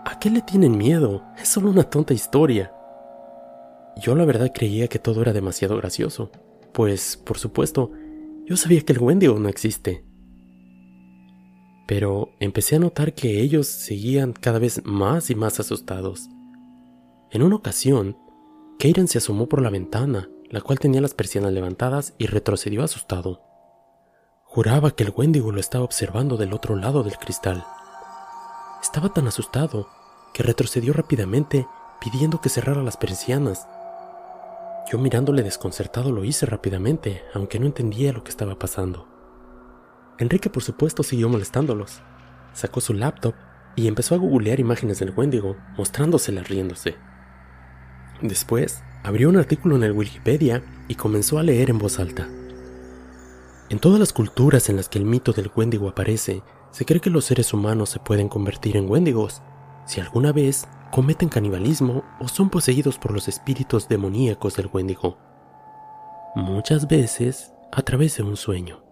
¿A 0.06 0.20
qué 0.22 0.30
le 0.30 0.44
tienen 0.44 0.78
miedo? 0.78 1.24
Es 1.42 1.48
solo 1.48 1.72
una 1.72 1.82
tonta 1.82 2.14
historia. 2.14 2.72
Yo 4.00 4.14
la 4.14 4.26
verdad 4.26 4.52
creía 4.54 4.88
que 4.88 5.00
todo 5.00 5.24
era 5.24 5.34
demasiado 5.34 5.76
gracioso, 5.78 6.30
pues, 6.72 7.18
por 7.18 7.40
supuesto, 7.40 7.90
yo 8.46 8.56
sabía 8.56 8.82
que 8.82 8.94
el 8.94 9.00
Wendigo 9.00 9.40
no 9.40 9.50
existe. 9.50 10.06
Pero 11.88 12.30
empecé 12.40 12.76
a 12.76 12.80
notar 12.80 13.16
que 13.16 13.42
ellos 13.42 13.66
seguían 13.66 14.34
cada 14.34 14.60
vez 14.60 14.84
más 14.86 15.32
y 15.32 15.36
más 15.36 15.60
asustados. 15.60 16.30
En 17.32 17.42
una 17.42 17.56
ocasión, 17.56 18.18
Keiran 18.78 19.08
se 19.08 19.18
asomó 19.18 19.50
por 19.50 19.64
la 19.64 19.72
ventana, 19.72 20.30
la 20.50 20.62
cual 20.62 20.80
tenía 20.80 21.02
las 21.02 21.14
persianas 21.14 21.52
levantadas, 21.52 22.14
y 22.18 22.28
retrocedió 22.28 22.84
asustado. 22.84 23.42
Juraba 24.44 24.92
que 24.92 25.04
el 25.04 25.14
Wendigo 25.16 25.52
lo 25.52 25.60
estaba 25.60 25.84
observando 25.84 26.38
del 26.38 26.54
otro 26.54 26.76
lado 26.76 27.04
del 27.04 27.18
cristal. 27.18 27.66
Estaba 28.82 29.10
tan 29.10 29.28
asustado 29.28 29.90
que 30.34 30.44
retrocedió 30.44 30.94
rápidamente 30.94 31.68
pidiendo 32.00 32.42
que 32.42 32.50
cerrara 32.50 32.84
las 32.84 32.98
persianas. 32.98 33.68
Yo 34.90 34.98
mirándole 35.00 35.44
desconcertado 35.44 36.12
lo 36.12 36.24
hice 36.24 36.46
rápidamente, 36.46 37.24
aunque 37.34 37.60
no 37.60 37.66
entendía 37.66 38.14
lo 38.14 38.24
que 38.24 38.32
estaba 38.32 38.58
pasando. 38.58 39.08
Enrique 40.18 40.50
por 40.50 40.64
supuesto 40.64 41.04
siguió 41.04 41.28
molestándolos. 41.30 42.02
Sacó 42.54 42.82
su 42.82 42.94
laptop 42.94 43.36
y 43.76 43.88
empezó 43.88 44.16
a 44.16 44.18
googlear 44.18 44.60
imágenes 44.60 45.00
del 45.00 45.14
Wendigo, 45.16 45.58
mostrándoselas 45.78 46.48
riéndose. 46.48 46.96
Después, 48.22 48.84
abrió 49.08 49.30
un 49.30 49.38
artículo 49.38 49.78
en 49.78 49.84
el 49.84 49.94
Wikipedia 49.94 50.62
y 50.90 50.96
comenzó 50.96 51.40
a 51.40 51.44
leer 51.44 51.70
en 51.70 51.78
voz 51.78 51.98
alta. 51.98 52.28
En 53.70 53.80
todas 53.80 54.02
las 54.02 54.12
culturas 54.12 54.68
en 54.68 54.76
las 54.76 54.90
que 54.90 55.00
el 55.00 55.06
mito 55.06 55.32
del 55.32 55.50
Wendigo 55.56 55.88
aparece, 55.88 56.44
se 56.72 56.84
cree 56.84 57.00
que 57.00 57.10
los 57.10 57.24
seres 57.24 57.54
humanos 57.54 57.90
se 57.90 58.00
pueden 58.00 58.28
convertir 58.28 58.76
en 58.76 58.90
Wendigos 58.90 59.42
si 59.86 60.02
alguna 60.02 60.34
vez 60.34 60.68
cometen 60.92 61.30
canibalismo 61.30 62.04
o 62.20 62.28
son 62.28 62.50
poseídos 62.50 62.98
por 63.00 63.14
los 63.14 63.30
espíritus 63.30 63.88
demoníacos 63.88 64.58
del 64.58 64.70
Wendigo. 64.74 65.18
Muchas 66.36 66.90
veces 66.90 67.54
a 67.72 67.84
través 67.84 68.18
de 68.18 68.24
un 68.24 68.36
sueño. 68.36 68.84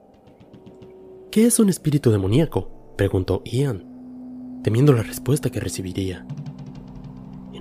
¿Qué 1.30 1.46
es 1.46 1.60
un 1.60 1.68
espíritu 1.68 2.10
demoníaco? 2.10 2.96
preguntó 2.96 3.42
Ian, 3.44 4.62
temiendo 4.64 4.94
la 4.94 5.04
respuesta 5.04 5.50
que 5.50 5.60
recibiría. 5.60 6.26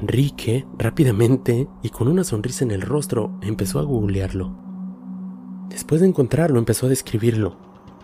Enrique, 0.04 0.66
rápidamente 0.76 1.66
y 1.82 1.88
con 1.88 2.08
una 2.08 2.24
sonrisa 2.24 2.62
en 2.62 2.72
el 2.72 2.82
rostro, 2.82 3.38
empezó 3.40 3.78
a 3.78 3.84
googlearlo. 3.84 4.54
Después 5.70 6.02
de 6.02 6.06
encontrarlo, 6.06 6.58
empezó 6.58 6.84
a 6.84 6.88
describirlo. 6.90 7.56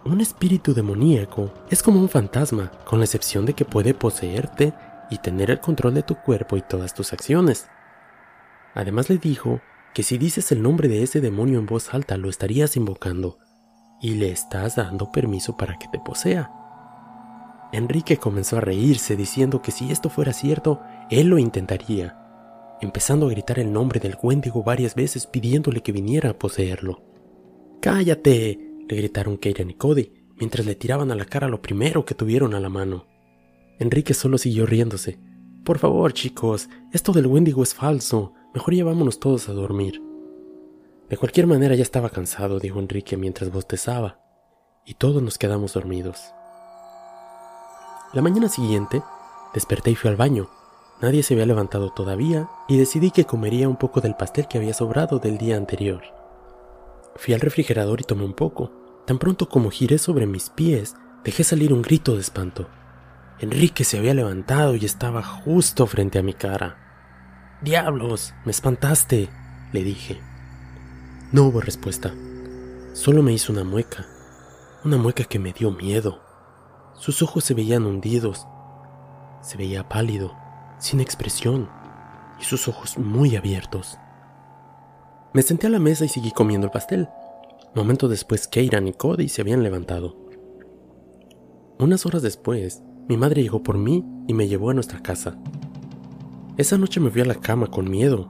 Un 0.07 0.23
espíritu 0.23 0.73
demoníaco 0.73 1.53
es 1.69 1.83
como 1.83 2.01
un 2.01 2.09
fantasma, 2.09 2.71
con 2.87 3.01
la 3.01 3.05
excepción 3.05 3.45
de 3.45 3.53
que 3.53 3.67
puede 3.67 3.93
poseerte 3.93 4.73
y 5.11 5.19
tener 5.19 5.51
el 5.51 5.61
control 5.61 5.93
de 5.93 6.03
tu 6.03 6.15
cuerpo 6.15 6.57
y 6.57 6.63
todas 6.63 6.95
tus 6.95 7.13
acciones. 7.13 7.69
Además 8.75 9.11
le 9.11 9.19
dijo 9.19 9.61
que 9.93 10.03
si 10.03 10.17
dices 10.17 10.53
el 10.53 10.63
nombre 10.63 10.89
de 10.89 11.03
ese 11.03 11.21
demonio 11.21 11.59
en 11.59 11.67
voz 11.67 11.93
alta 11.93 12.17
lo 12.17 12.31
estarías 12.31 12.79
invocando 12.79 13.37
y 14.01 14.15
le 14.15 14.31
estás 14.31 14.77
dando 14.77 15.13
permiso 15.13 15.55
para 15.59 15.77
que 15.77 15.89
te 15.89 15.99
posea. 15.99 16.51
Enrique 17.73 18.17
comenzó 18.17 18.57
a 18.57 18.61
reírse 18.61 19.17
diciendo 19.17 19.61
que 19.61 19.71
si 19.71 19.93
esto 19.93 20.09
fuera 20.09 20.33
cierto, 20.33 20.81
él 21.11 21.29
lo 21.29 21.39
intentaría, 21.39 22.17
empezando 22.81 23.27
a 23.27 23.31
gritar 23.31 23.59
el 23.59 23.73
nombre 23.73 24.01
del 24.01 24.17
Wendigo 24.23 24.63
varias 24.63 24.95
veces 24.95 25.27
pidiéndole 25.27 25.83
que 25.83 25.93
viniera 25.93 26.31
a 26.31 26.39
poseerlo. 26.39 27.03
¡Cállate! 27.81 28.59
le 28.89 28.97
gritaron 28.97 29.37
Keiran 29.37 29.71
y 29.71 29.75
Cody 29.75 30.13
mientras 30.37 30.67
le 30.67 30.75
tiraban 30.75 31.11
a 31.11 31.15
la 31.15 31.27
cara 31.27 31.49
lo 31.49 31.61
primero 31.61 32.05
que 32.05 32.15
tuvieron 32.15 32.55
a 32.55 32.61
la 32.61 32.69
mano. 32.69 33.07
Enrique 33.79 34.15
solo 34.15 34.39
siguió 34.39 34.67
riéndose. 34.67 35.19
Por 35.65 35.79
favor, 35.79 36.13
chicos, 36.13 36.69
esto 36.93 37.13
del 37.13 37.27
Wendigo 37.27 37.63
es 37.63 37.75
falso. 37.75 38.33
Mejor 38.55 38.75
llevámonos 38.75 39.21
todos 39.21 39.49
a 39.49 39.53
dormir. 39.53 40.03
De 41.09 41.17
cualquier 41.17 41.47
manera 41.47 41.75
ya 41.75 41.83
estaba 41.83 42.11
cansado, 42.11 42.59
dijo 42.59 42.79
Enrique 42.79 43.17
mientras 43.17 43.51
bostezaba, 43.51 44.21
y 44.87 44.95
todos 44.95 45.23
nos 45.23 45.39
quedamos 45.39 45.75
dormidos. 45.75 46.33
La 48.13 48.23
mañana 48.23 48.49
siguiente, 48.49 49.03
desperté 49.55 49.91
y 49.91 49.95
fui 49.95 50.09
al 50.09 50.17
baño. 50.17 50.49
Nadie 51.01 51.23
se 51.23 51.35
había 51.35 51.47
levantado 51.47 51.91
todavía 51.91 52.49
y 52.69 52.77
decidí 52.77 53.11
que 53.11 53.25
comería 53.25 53.69
un 53.69 53.77
poco 53.77 54.01
del 54.01 54.17
pastel 54.17 54.47
que 54.49 54.59
había 54.59 54.75
sobrado 54.75 55.19
del 55.19 55.39
día 55.39 55.57
anterior. 55.57 56.03
Fui 57.17 57.33
al 57.33 57.41
refrigerador 57.41 58.01
y 58.01 58.05
tomé 58.05 58.25
un 58.25 58.35
poco. 58.35 58.71
Tan 59.07 59.19
pronto 59.19 59.49
como 59.49 59.71
giré 59.71 59.99
sobre 59.99 60.27
mis 60.27 60.51
pies, 60.51 60.95
dejé 61.25 61.43
salir 61.43 61.73
un 61.73 61.83
grito 61.83 62.15
de 62.15 62.21
espanto. 62.21 62.69
Enrique 63.41 63.85
se 63.85 63.99
había 63.99 64.13
levantado 64.13 64.75
y 64.75 64.85
estaba 64.85 65.23
justo 65.23 65.87
frente 65.87 66.19
a 66.19 66.23
mi 66.23 66.35
cara. 66.35 67.59
¡Diablos! 67.63 68.35
¡Me 68.45 68.51
espantaste! 68.51 69.31
le 69.73 69.83
dije. 69.83 70.21
No 71.33 71.45
hubo 71.45 71.61
respuesta. 71.61 72.13
Solo 72.93 73.23
me 73.23 73.33
hizo 73.33 73.53
una 73.53 73.65
mueca. 73.65 74.07
Una 74.85 74.99
mueca 74.99 75.25
que 75.25 75.39
me 75.39 75.53
dio 75.53 75.71
miedo. 75.71 76.21
Sus 76.95 77.23
ojos 77.23 77.45
se 77.45 77.55
veían 77.55 77.87
hundidos. 77.87 78.47
Se 79.43 79.57
veía 79.57 79.89
pálido, 79.89 80.37
sin 80.81 81.01
expresión, 81.01 81.69
y 82.41 82.45
sus 82.45 82.67
ojos 82.67 82.99
muy 82.99 83.37
abiertos. 83.37 83.99
Me 85.33 85.43
senté 85.43 85.69
a 85.69 85.71
la 85.71 85.79
mesa 85.79 86.05
y 86.05 86.09
seguí 86.09 86.33
comiendo 86.33 86.67
el 86.67 86.73
pastel. 86.73 87.09
Momentos 87.75 88.11
después, 88.11 88.49
Keiran 88.49 88.89
y 88.89 88.93
Cody 88.93 89.29
se 89.29 89.43
habían 89.43 89.63
levantado. 89.63 90.17
Unas 91.79 92.05
horas 92.05 92.23
después, 92.23 92.83
mi 93.09 93.17
madre 93.17 93.43
llegó 93.43 93.63
por 93.63 93.79
mí 93.79 94.05
y 94.27 94.35
me 94.35 94.49
llevó 94.49 94.71
a 94.71 94.75
nuestra 94.75 95.01
casa. 95.03 95.39
Esa 96.57 96.79
noche 96.79 96.99
me 96.99 97.11
fui 97.11 97.21
a 97.21 97.27
la 97.27 97.37
cama 97.37 97.69
con 97.69 97.89
miedo. 97.89 98.29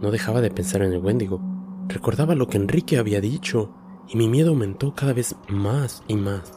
No 0.00 0.10
dejaba 0.10 0.40
de 0.40 0.50
pensar 0.50 0.82
en 0.82 0.92
el 0.92 0.98
Wendigo. 0.98 1.40
Recordaba 1.88 2.34
lo 2.34 2.46
que 2.48 2.58
Enrique 2.58 2.98
había 2.98 3.20
dicho 3.20 3.74
y 4.08 4.16
mi 4.16 4.28
miedo 4.28 4.50
aumentó 4.50 4.94
cada 4.94 5.12
vez 5.12 5.34
más 5.48 6.02
y 6.08 6.14
más. 6.14 6.52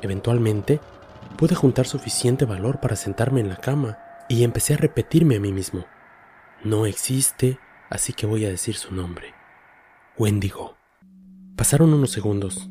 Eventualmente, 0.00 0.80
pude 1.32 1.54
juntar 1.54 1.86
suficiente 1.86 2.44
valor 2.44 2.80
para 2.80 2.96
sentarme 2.96 3.40
en 3.40 3.48
la 3.48 3.56
cama 3.56 3.98
y 4.28 4.44
empecé 4.44 4.74
a 4.74 4.78
repetirme 4.78 5.36
a 5.36 5.40
mí 5.40 5.52
mismo. 5.52 5.84
No 6.64 6.86
existe, 6.86 7.58
así 7.90 8.12
que 8.12 8.26
voy 8.26 8.44
a 8.44 8.50
decir 8.50 8.76
su 8.76 8.94
nombre. 8.94 9.34
Wendigo. 10.18 10.76
Pasaron 11.56 11.92
unos 11.92 12.10
segundos. 12.10 12.68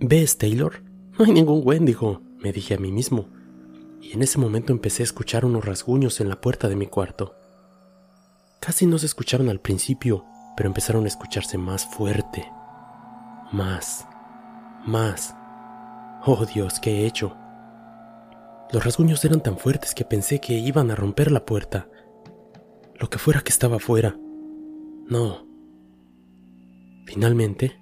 ¿Ves, 0.00 0.38
Taylor? 0.38 0.82
No 1.18 1.24
hay 1.24 1.32
ningún 1.32 1.62
Wendigo, 1.64 2.22
me 2.38 2.52
dije 2.52 2.74
a 2.74 2.78
mí 2.78 2.92
mismo. 2.92 3.28
Y 4.00 4.12
en 4.12 4.22
ese 4.22 4.38
momento 4.38 4.72
empecé 4.72 5.02
a 5.02 5.04
escuchar 5.04 5.44
unos 5.44 5.64
rasguños 5.64 6.20
en 6.20 6.28
la 6.28 6.40
puerta 6.40 6.68
de 6.68 6.76
mi 6.76 6.86
cuarto. 6.86 7.34
Casi 8.60 8.86
no 8.86 8.98
se 8.98 9.06
escucharon 9.06 9.48
al 9.48 9.60
principio, 9.60 10.24
pero 10.56 10.68
empezaron 10.68 11.04
a 11.04 11.08
escucharse 11.08 11.58
más 11.58 11.86
fuerte. 11.86 12.50
Más. 13.52 14.06
Más. 14.86 15.34
Oh 16.24 16.46
Dios, 16.46 16.78
¿qué 16.80 17.00
he 17.02 17.06
hecho? 17.06 17.36
Los 18.72 18.84
rasguños 18.84 19.22
eran 19.26 19.42
tan 19.42 19.58
fuertes 19.58 19.94
que 19.94 20.06
pensé 20.06 20.40
que 20.40 20.54
iban 20.54 20.90
a 20.90 20.94
romper 20.94 21.30
la 21.30 21.44
puerta. 21.44 21.88
Lo 22.98 23.10
que 23.10 23.18
fuera 23.18 23.42
que 23.42 23.50
estaba 23.50 23.76
afuera. 23.76 24.16
No. 25.06 25.46
Finalmente, 27.04 27.78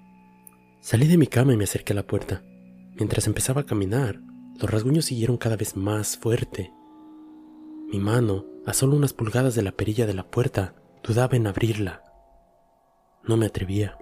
salí 0.81 1.07
de 1.07 1.17
mi 1.17 1.27
cama 1.27 1.53
y 1.53 1.57
me 1.57 1.63
acerqué 1.63 1.93
a 1.93 1.95
la 1.95 2.07
puerta. 2.07 2.43
Mientras 2.95 3.25
empezaba 3.25 3.61
a 3.61 3.65
caminar, 3.65 4.19
los 4.59 4.69
rasguños 4.69 5.05
siguieron 5.05 5.37
cada 5.37 5.55
vez 5.55 5.77
más 5.77 6.17
fuerte. 6.17 6.73
Mi 7.87 7.99
mano, 7.99 8.45
a 8.65 8.73
solo 8.73 8.97
unas 8.97 9.13
pulgadas 9.13 9.55
de 9.55 9.61
la 9.61 9.71
perilla 9.71 10.05
de 10.05 10.13
la 10.13 10.29
puerta, 10.29 10.75
dudaba 11.03 11.37
en 11.37 11.47
abrirla. 11.47 12.03
No 13.23 13.37
me 13.37 13.45
atrevía. 13.45 13.97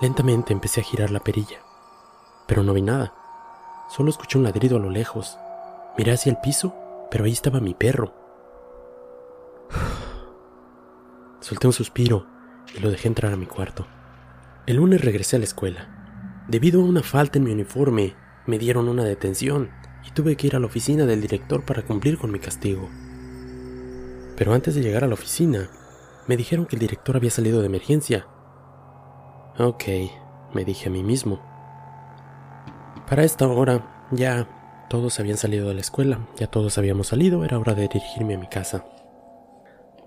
Lentamente 0.00 0.54
empecé 0.54 0.80
a 0.80 0.84
girar 0.84 1.10
la 1.10 1.20
perilla, 1.20 1.60
pero 2.46 2.62
no 2.62 2.72
vi 2.72 2.80
nada. 2.80 3.12
Solo 3.88 4.10
escuché 4.10 4.38
un 4.38 4.44
ladrido 4.44 4.76
a 4.76 4.80
lo 4.80 4.90
lejos. 4.90 5.38
Miré 5.96 6.12
hacia 6.12 6.30
el 6.30 6.38
piso, 6.38 6.74
pero 7.10 7.24
ahí 7.24 7.32
estaba 7.32 7.60
mi 7.60 7.74
perro. 7.74 8.12
Solté 11.40 11.66
un 11.66 11.72
suspiro 11.72 12.26
y 12.74 12.80
lo 12.80 12.90
dejé 12.90 13.08
entrar 13.08 13.32
a 13.32 13.36
mi 13.36 13.46
cuarto. 13.46 13.86
El 14.66 14.76
lunes 14.76 15.00
regresé 15.00 15.36
a 15.36 15.38
la 15.38 15.44
escuela. 15.44 16.44
Debido 16.48 16.80
a 16.80 16.84
una 16.84 17.02
falta 17.02 17.38
en 17.38 17.44
mi 17.44 17.52
uniforme, 17.52 18.14
me 18.46 18.58
dieron 18.58 18.88
una 18.88 19.04
detención 19.04 19.70
y 20.06 20.10
tuve 20.10 20.36
que 20.36 20.48
ir 20.48 20.56
a 20.56 20.60
la 20.60 20.66
oficina 20.66 21.06
del 21.06 21.20
director 21.20 21.64
para 21.64 21.82
cumplir 21.82 22.18
con 22.18 22.30
mi 22.30 22.38
castigo. 22.38 22.88
Pero 24.36 24.52
antes 24.52 24.74
de 24.74 24.82
llegar 24.82 25.04
a 25.04 25.08
la 25.08 25.14
oficina, 25.14 25.70
me 26.26 26.36
dijeron 26.36 26.66
que 26.66 26.76
el 26.76 26.80
director 26.80 27.16
había 27.16 27.30
salido 27.30 27.60
de 27.60 27.66
emergencia. 27.66 28.26
Ok, 29.58 29.84
me 30.52 30.64
dije 30.64 30.88
a 30.88 30.92
mí 30.92 31.02
mismo. 31.02 31.55
Para 33.08 33.22
esta 33.22 33.46
hora 33.46 34.08
ya 34.10 34.48
todos 34.90 35.20
habían 35.20 35.36
salido 35.36 35.68
de 35.68 35.74
la 35.74 35.80
escuela, 35.80 36.26
ya 36.36 36.48
todos 36.48 36.76
habíamos 36.76 37.06
salido, 37.06 37.44
era 37.44 37.58
hora 37.58 37.74
de 37.74 37.82
dirigirme 37.82 38.34
a 38.34 38.38
mi 38.38 38.48
casa. 38.48 38.84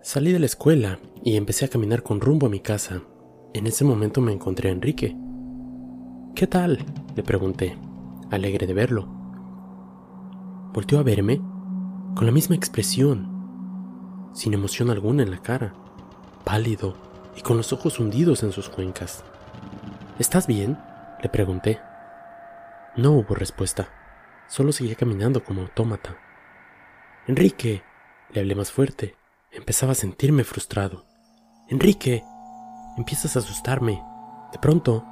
Salí 0.02 0.34
de 0.34 0.40
la 0.40 0.46
escuela 0.46 1.00
y 1.24 1.38
empecé 1.38 1.64
a 1.64 1.70
caminar 1.70 2.04
con 2.04 2.20
rumbo 2.20 2.48
a 2.48 2.50
mi 2.50 2.60
casa. 2.60 3.02
En 3.54 3.68
ese 3.68 3.86
momento 3.86 4.20
me 4.20 4.34
encontré 4.34 4.70
a 4.70 4.74
Enrique. 4.74 5.16
¿Qué 6.36 6.46
tal? 6.46 6.86
le 7.16 7.24
pregunté, 7.24 7.78
alegre 8.32 8.68
de 8.68 8.74
verlo. 8.74 9.08
Volteó 10.74 11.00
a 11.00 11.04
verme 11.04 11.42
con 12.16 12.26
la 12.26 12.34
misma 12.34 12.56
expresión, 12.56 14.30
sin 14.34 14.54
emoción 14.54 14.90
alguna 14.90 15.24
en 15.24 15.32
la 15.32 15.42
cara, 15.42 15.74
pálido 16.44 16.96
y 17.38 17.42
con 17.42 17.56
los 17.56 17.72
ojos 17.72 17.98
hundidos 18.00 18.44
en 18.44 18.52
sus 18.52 18.68
cuencas. 18.68 19.24
¿Estás 20.20 20.48
bien? 20.48 20.78
le 21.24 21.30
pregunté. 21.30 21.80
No 23.00 23.14
hubo 23.14 23.34
respuesta. 23.34 23.88
Solo 24.50 24.74
seguía 24.74 24.96
caminando 24.96 25.42
como 25.42 25.62
autómata. 25.62 26.18
Enrique, 27.28 27.82
le 28.34 28.42
hablé 28.42 28.56
más 28.56 28.74
fuerte. 28.74 29.16
Empezaba 29.54 29.94
a 29.94 29.96
sentirme 29.96 30.44
frustrado. 30.44 31.06
Enrique, 31.70 32.26
empiezas 32.98 33.38
a 33.38 33.40
asustarme. 33.40 34.04
De 34.52 34.60
pronto, 34.60 35.06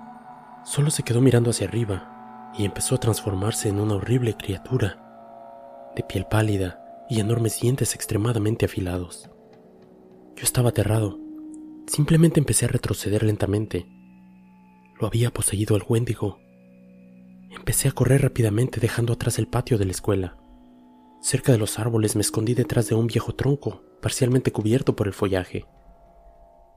solo 0.65 0.91
se 0.91 1.03
quedó 1.03 1.21
mirando 1.21 1.51
hacia 1.51 1.65
arriba 1.65 2.51
y 2.57 2.65
empezó 2.65 2.95
a 2.95 2.99
transformarse 2.99 3.69
en 3.69 3.79
una 3.79 3.95
horrible 3.95 4.35
criatura, 4.35 5.93
de 5.95 6.03
piel 6.03 6.25
pálida 6.25 6.83
y 7.09 7.21
enormes 7.21 7.57
dientes 7.61 7.95
extremadamente 7.95 8.65
afilados. 8.65 9.29
Yo 10.35 10.43
estaba 10.43 10.69
aterrado. 10.69 11.17
Simplemente 11.87 12.41
empecé 12.41 12.65
a 12.65 12.69
retroceder 12.69 13.23
lentamente. 13.23 13.87
Lo 14.99 15.07
había 15.07 15.31
poseído 15.31 15.77
el 15.77 15.83
Wendigo. 15.87 16.45
Empecé 17.57 17.89
a 17.89 17.91
correr 17.91 18.21
rápidamente 18.21 18.79
dejando 18.79 19.13
atrás 19.13 19.39
el 19.39 19.47
patio 19.47 19.77
de 19.77 19.85
la 19.85 19.91
escuela. 19.91 20.37
Cerca 21.21 21.51
de 21.51 21.57
los 21.57 21.79
árboles 21.79 22.15
me 22.15 22.21
escondí 22.21 22.53
detrás 22.53 22.87
de 22.87 22.95
un 22.95 23.07
viejo 23.07 23.35
tronco, 23.35 23.81
parcialmente 24.01 24.51
cubierto 24.51 24.95
por 24.95 25.07
el 25.07 25.13
follaje. 25.13 25.65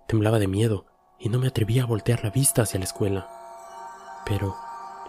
Temblaba 0.08 0.38
de 0.38 0.48
miedo 0.48 0.86
y 1.18 1.28
no 1.28 1.38
me 1.38 1.46
atrevía 1.46 1.84
a 1.84 1.86
voltear 1.86 2.24
la 2.24 2.30
vista 2.30 2.62
hacia 2.62 2.78
la 2.78 2.84
escuela. 2.84 3.28
Pero 4.26 4.56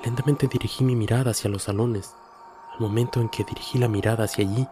lentamente 0.03 0.47
dirigí 0.47 0.83
mi 0.83 0.95
mirada 0.95 1.31
hacia 1.31 1.49
los 1.49 1.63
salones. 1.63 2.13
Al 2.73 2.79
momento 2.79 3.21
en 3.21 3.29
que 3.29 3.43
dirigí 3.43 3.79
la 3.79 3.87
mirada 3.87 4.25
hacia 4.25 4.45
allí, 4.45 4.67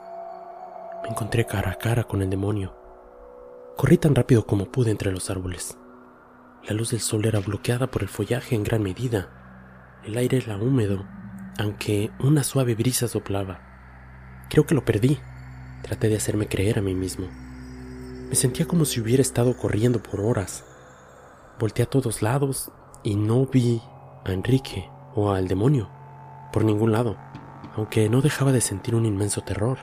me 1.03 1.09
encontré 1.09 1.45
cara 1.45 1.71
a 1.71 1.75
cara 1.75 2.03
con 2.03 2.21
el 2.21 2.29
demonio. 2.29 2.75
Corrí 3.77 3.97
tan 3.97 4.13
rápido 4.13 4.45
como 4.45 4.65
pude 4.65 4.91
entre 4.91 5.11
los 5.11 5.29
árboles. 5.29 5.77
La 6.67 6.75
luz 6.75 6.91
del 6.91 6.99
sol 6.99 7.25
era 7.25 7.39
bloqueada 7.39 7.87
por 7.87 8.03
el 8.03 8.09
follaje 8.09 8.53
en 8.53 8.63
gran 8.63 8.83
medida. 8.83 9.38
El 10.03 10.17
aire 10.17 10.37
era 10.37 10.57
húmedo, 10.57 11.05
aunque 11.57 12.11
una 12.19 12.43
suave 12.43 12.75
brisa 12.75 13.07
soplaba. 13.07 13.61
Creo 14.49 14.65
que 14.65 14.75
lo 14.75 14.85
perdí. 14.85 15.19
Traté 15.83 16.09
de 16.09 16.17
hacerme 16.17 16.47
creer 16.47 16.79
a 16.79 16.81
mí 16.81 16.95
mismo. 16.95 17.27
Me 18.29 18.35
sentía 18.35 18.67
como 18.67 18.85
si 18.85 18.99
hubiera 18.99 19.21
estado 19.21 19.57
corriendo 19.57 20.01
por 20.03 20.21
horas. 20.21 20.63
Volté 21.59 21.83
a 21.83 21.85
todos 21.85 22.21
lados 22.21 22.71
y 23.03 23.15
no 23.15 23.45
vi 23.45 23.81
a 24.25 24.31
Enrique 24.31 24.89
o 25.15 25.31
al 25.31 25.47
demonio 25.47 25.89
por 26.51 26.63
ningún 26.63 26.91
lado, 26.91 27.17
aunque 27.75 28.09
no 28.09 28.21
dejaba 28.21 28.51
de 28.51 28.61
sentir 28.61 28.95
un 28.95 29.05
inmenso 29.05 29.41
terror. 29.41 29.79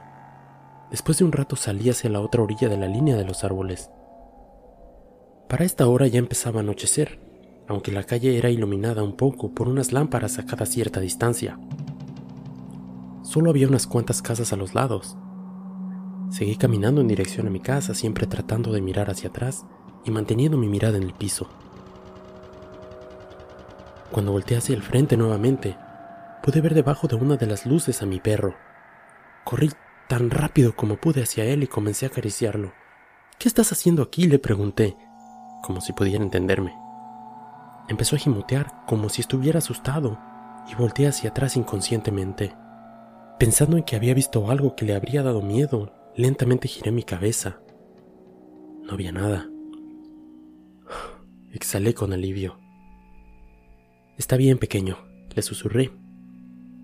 Después 0.91 1.19
de 1.19 1.25
un 1.25 1.33
rato 1.33 1.57
salí 1.57 1.91
hacia 1.91 2.11
la 2.11 2.21
otra 2.21 2.43
orilla 2.43 2.69
de 2.69 2.77
la 2.77 2.87
línea 2.87 3.17
de 3.17 3.25
los 3.25 3.45
árboles. 3.45 3.91
Para 5.49 5.65
esta 5.65 5.87
hora 5.87 6.07
ya 6.07 6.19
empezaba 6.19 6.61
a 6.61 6.63
anochecer, 6.63 7.21
aunque 7.69 7.93
la 7.93 8.05
calle 8.05 8.39
era 8.39 8.51
iluminada 8.51 9.03
un 9.03 9.17
poco 9.17 9.53
por 9.53 9.69
unas 9.69 9.93
lámparas 9.93 10.39
a 10.39 10.47
cada 10.47 10.67
cierta 10.67 11.01
distancia. 11.01 11.59
Solo 13.23 13.51
había 13.51 13.69
unas 13.69 13.87
cuantas 13.87 14.23
casas 14.23 14.53
a 14.53 14.57
los 14.57 14.75
lados. 14.75 15.17
Seguí 16.31 16.57
caminando 16.57 17.01
en 17.01 17.09
dirección 17.09 17.47
a 17.47 17.51
mi 17.51 17.61
casa, 17.61 17.95
siempre 17.95 18.27
tratando 18.27 18.73
de 18.73 18.81
mirar 18.81 19.11
hacia 19.11 19.31
atrás 19.31 19.65
y 20.05 20.11
manteniendo 20.11 20.57
mi 20.57 20.69
mirada 20.69 20.97
en 20.97 21.03
el 21.03 21.13
piso. 21.13 21.49
Cuando 24.13 24.33
volteé 24.33 24.57
hacia 24.57 24.75
el 24.75 24.83
frente 24.83 25.17
nuevamente, 25.17 25.77
pude 26.43 26.61
ver 26.61 26.75
debajo 26.75 27.09
de 27.09 27.17
una 27.17 27.37
de 27.37 27.47
las 27.47 27.67
luces 27.67 28.03
a 28.03 28.07
mi 28.07 28.21
perro. 28.21 28.55
Corrí 29.45 29.71
tan 30.09 30.31
rápido 30.31 30.77
como 30.77 30.97
pude 30.97 31.23
hacia 31.23 31.45
él 31.45 31.65
y 31.65 31.67
comencé 31.67 32.07
a 32.07 32.09
acariciarlo. 32.09 32.73
¿Qué 33.39 33.49
estás 33.49 33.73
haciendo 33.73 34.03
aquí? 34.03 34.27
le 34.27 34.39
pregunté, 34.39 34.97
como 35.63 35.81
si 35.81 35.93
pudiera 35.93 36.23
entenderme. 36.23 36.86
Empezó 37.89 38.17
a 38.17 38.19
gimotear 38.19 38.85
como 38.87 39.09
si 39.09 39.21
estuviera 39.21 39.59
asustado 39.59 40.19
y 40.71 40.75
volteé 40.75 41.07
hacia 41.07 41.31
atrás 41.31 41.57
inconscientemente. 41.57 42.55
Pensando 43.39 43.77
en 43.77 43.85
que 43.85 43.97
había 43.97 44.15
visto 44.15 44.51
algo 44.51 44.75
que 44.75 44.85
le 44.85 44.95
habría 44.95 45.23
dado 45.23 45.43
miedo, 45.43 45.93
lentamente 46.17 46.69
giré 46.69 46.91
mi 46.91 47.03
cabeza. 47.03 47.61
No 48.83 48.93
había 48.93 49.13
nada. 49.13 49.49
Exhalé 51.53 51.95
con 51.95 52.13
alivio. 52.13 52.59
Está 54.17 54.37
bien, 54.37 54.59
pequeño, 54.59 54.97
le 55.35 55.43
susurré. 55.43 55.93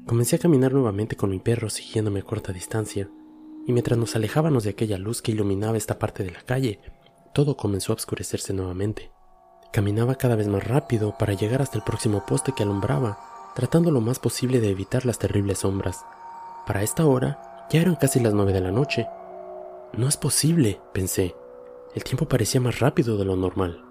Comencé 0.07 0.37
a 0.37 0.39
caminar 0.39 0.73
nuevamente 0.73 1.17
con 1.17 1.31
mi 1.31 1.39
perro 1.39 1.71
siguiéndome 1.71 2.21
a 2.21 2.25
corta 2.25 2.53
distancia, 2.53 3.09
y 3.67 3.73
mientras 3.73 3.99
nos 3.99 4.15
alejábamos 4.17 4.65
de 4.65 4.71
aquella 4.71 4.99
luz 4.99 5.23
que 5.23 5.33
iluminaba 5.33 5.77
esta 5.77 5.99
parte 5.99 6.25
de 6.25 6.33
la 6.33 6.43
calle, 6.43 6.81
todo 7.33 7.57
comenzó 7.57 7.93
a 7.93 7.97
oscurecerse 7.97 8.53
nuevamente. 8.53 9.11
Caminaba 9.73 10.17
cada 10.17 10.37
vez 10.37 10.49
más 10.49 10.69
rápido 10.69 11.17
para 11.17 11.33
llegar 11.33 11.63
hasta 11.63 11.79
el 11.79 11.83
próximo 11.83 12.27
poste 12.27 12.53
que 12.53 12.63
alumbraba, 12.63 13.19
tratando 13.55 13.91
lo 13.91 14.03
más 14.03 14.19
posible 14.19 14.61
de 14.61 14.69
evitar 14.69 15.07
las 15.07 15.19
terribles 15.19 15.61
sombras. 15.61 16.05
Para 16.67 16.83
esta 16.83 17.07
hora 17.07 17.67
ya 17.71 17.81
eran 17.81 17.97
casi 17.97 18.21
las 18.21 18.35
nueve 18.35 18.53
de 18.53 18.61
la 18.61 18.71
noche. 18.71 19.07
No 19.95 20.09
es 20.09 20.19
posible, 20.19 20.79
pensé. 20.93 21.35
El 21.95 22.05
tiempo 22.05 22.29
parecía 22.29 22.61
más 22.61 22.81
rápido 22.81 23.17
de 23.17 23.25
lo 23.25 23.35
normal. 23.35 23.83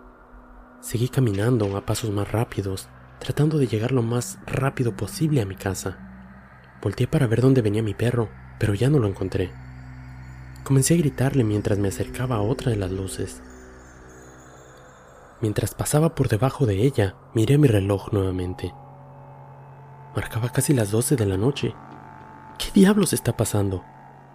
Seguí 0.82 1.10
caminando 1.10 1.76
a 1.76 1.84
pasos 1.84 2.12
más 2.12 2.32
rápidos, 2.32 2.88
tratando 3.20 3.58
de 3.58 3.66
llegar 3.66 3.92
lo 3.92 4.04
más 4.04 4.38
rápido 4.46 4.96
posible 4.96 5.42
a 5.42 5.46
mi 5.46 5.56
casa. 5.56 5.98
Volteé 6.80 7.08
para 7.08 7.26
ver 7.26 7.42
dónde 7.42 7.64
venía 7.64 7.82
mi 7.82 7.96
perro, 7.96 8.30
pero 8.60 8.76
ya 8.76 8.92
no 8.92 9.00
lo 9.00 9.08
encontré. 9.08 9.52
Comencé 10.64 10.94
a 10.94 10.98
gritarle 10.98 11.44
mientras 11.44 11.80
me 11.80 11.88
acercaba 11.88 12.36
a 12.36 12.42
otra 12.42 12.70
de 12.70 12.78
las 12.78 12.92
luces. 12.92 13.42
Mientras 15.42 15.74
pasaba 15.74 16.14
por 16.14 16.30
debajo 16.30 16.66
de 16.66 16.84
ella, 16.84 17.16
miré 17.34 17.58
mi 17.58 17.68
reloj 17.68 18.12
nuevamente. 18.12 18.74
Marcaba 20.16 20.50
casi 20.50 20.74
las 20.74 20.92
12 20.92 21.16
de 21.16 21.26
la 21.26 21.38
noche. 21.38 21.74
¿Qué 22.60 22.80
diablos 22.80 23.14
está 23.14 23.36
pasando? 23.36 23.84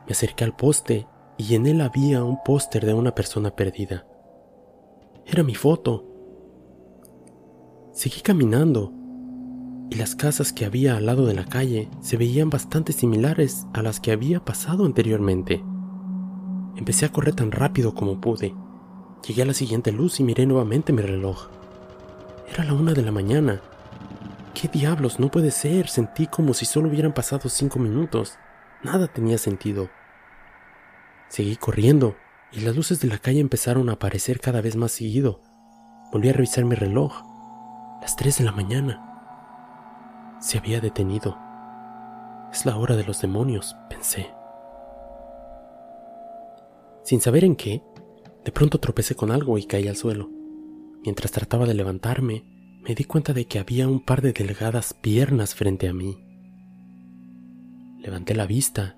Me 0.07 0.13
acerqué 0.13 0.45
al 0.45 0.57
poste 0.57 1.07
y 1.39 1.55
en 1.55 1.67
él 1.67 1.81
había 1.81 2.25
un 2.25 2.43
póster 2.45 2.85
de 2.85 2.95
una 2.95 3.15
persona 3.15 3.51
perdida. 3.51 4.07
Era 5.27 5.43
mi 5.43 5.55
foto. 5.55 6.05
Seguí 7.93 8.21
caminando 8.21 8.93
y 9.91 9.97
las 9.97 10.17
casas 10.17 10.53
que 10.53 10.65
había 10.65 10.97
al 10.97 11.07
lado 11.07 11.27
de 11.27 11.35
la 11.35 11.45
calle 11.45 11.89
se 12.01 12.17
veían 12.17 12.51
bastante 12.51 12.93
similares 12.93 13.67
a 13.73 13.83
las 13.83 14.01
que 14.01 14.13
había 14.13 14.45
pasado 14.45 14.85
anteriormente. 14.85 15.63
Empecé 16.77 17.07
a 17.07 17.13
correr 17.13 17.35
tan 17.35 17.53
rápido 17.53 17.95
como 17.95 18.21
pude. 18.21 18.55
Llegué 19.25 19.43
a 19.43 19.47
la 19.47 19.55
siguiente 19.55 19.93
luz 19.93 20.21
y 20.21 20.25
miré 20.25 20.47
nuevamente 20.47 20.93
mi 20.93 21.03
reloj. 21.03 21.49
Era 22.49 22.65
la 22.65 22.75
una 22.75 22.93
de 22.93 23.03
la 23.03 23.13
mañana. 23.13 23.61
¿Qué 24.55 24.69
diablos? 24.69 25.21
No 25.21 25.31
puede 25.31 25.51
ser. 25.51 25.89
Sentí 25.89 26.27
como 26.27 26.55
si 26.55 26.65
solo 26.65 26.89
hubieran 26.89 27.13
pasado 27.13 27.49
cinco 27.49 27.79
minutos. 27.79 28.39
Nada 28.83 29.09
tenía 29.09 29.39
sentido. 29.39 29.91
Seguí 31.29 31.57
corriendo 31.57 32.17
y 32.53 32.61
las 32.61 32.77
luces 32.77 33.01
de 33.01 33.09
la 33.09 33.19
calle 33.19 33.41
empezaron 33.41 33.89
a 33.89 33.95
aparecer 33.95 34.41
cada 34.41 34.61
vez 34.61 34.77
más 34.77 34.93
seguido. 34.93 35.41
Volví 36.13 36.29
a 36.29 36.33
revisar 36.33 36.65
mi 36.65 36.75
reloj. 36.75 37.23
Las 38.01 38.17
tres 38.17 38.39
de 38.39 38.45
la 38.45 38.53
mañana. 38.53 40.37
Se 40.41 40.59
había 40.59 40.81
detenido. 40.81 41.37
Es 42.53 42.65
la 42.65 42.77
hora 42.77 42.95
de 42.97 43.05
los 43.05 43.21
demonios, 43.21 43.77
pensé. 43.89 44.33
Sin 47.03 47.21
saber 47.21 47.45
en 47.45 47.57
qué, 47.57 47.83
de 48.47 48.53
pronto 48.53 48.79
tropecé 48.79 49.17
con 49.17 49.33
algo 49.33 49.59
y 49.59 49.67
caí 49.67 49.89
al 49.89 49.97
suelo. 49.97 50.31
Mientras 51.03 51.33
trataba 51.33 51.67
de 51.67 51.75
levantarme, 51.75 52.45
me 52.81 52.95
di 52.95 53.03
cuenta 53.03 53.33
de 53.33 53.49
que 53.49 53.59
había 53.59 53.89
un 53.89 54.05
par 54.05 54.23
de 54.23 54.33
delgadas 54.33 54.95
piernas 54.95 55.57
frente 55.57 55.89
a 55.89 55.93
mí. 55.93 56.25
Levanté 57.99 58.37
la 58.37 58.47
vista 58.47 58.97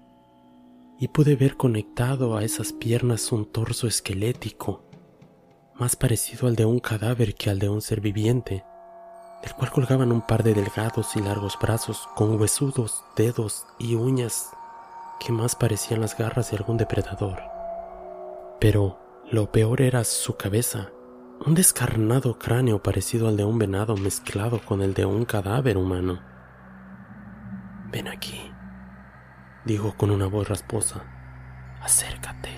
y 1.01 1.09
pude 1.09 1.35
ver 1.35 1.57
conectado 1.57 2.37
a 2.37 2.45
esas 2.45 2.75
piernas 2.75 3.33
un 3.33 3.51
torso 3.51 3.87
esquelético, 3.87 4.85
más 5.77 5.97
parecido 5.97 6.47
al 6.47 6.55
de 6.55 6.67
un 6.67 6.79
cadáver 6.79 7.35
que 7.35 7.49
al 7.49 7.59
de 7.59 7.71
un 7.71 7.81
ser 7.81 8.03
viviente, 8.03 8.65
del 9.43 9.55
cual 9.55 9.71
colgaban 9.71 10.13
un 10.13 10.21
par 10.21 10.43
de 10.43 10.53
delgados 10.53 11.17
y 11.17 11.23
largos 11.23 11.57
brazos 11.59 12.07
con 12.17 12.39
huesudos 12.39 13.03
dedos 13.17 13.65
y 13.79 13.95
uñas 13.95 14.51
que 15.19 15.33
más 15.33 15.57
parecían 15.57 16.03
las 16.03 16.19
garras 16.19 16.51
de 16.51 16.59
algún 16.59 16.77
depredador. 16.77 17.41
Pero 18.61 19.08
lo 19.31 19.53
peor 19.53 19.83
era 19.83 20.05
su 20.05 20.37
cabeza, 20.37 20.91
un 21.45 21.55
descarnado 21.55 22.39
cráneo 22.39 22.83
parecido 22.83 23.29
al 23.29 23.37
de 23.37 23.45
un 23.45 23.59
venado 23.59 23.95
mezclado 23.95 24.61
con 24.65 24.81
el 24.81 24.95
de 24.95 25.05
un 25.05 25.27
cadáver 25.27 25.77
humano. 25.77 26.21
Ven 27.93 28.09
aquí, 28.09 28.41
dijo 29.67 29.95
con 29.99 30.11
una 30.11 30.27
voz 30.27 30.49
rasposa. 30.49 31.05
Acércate. 31.83 32.49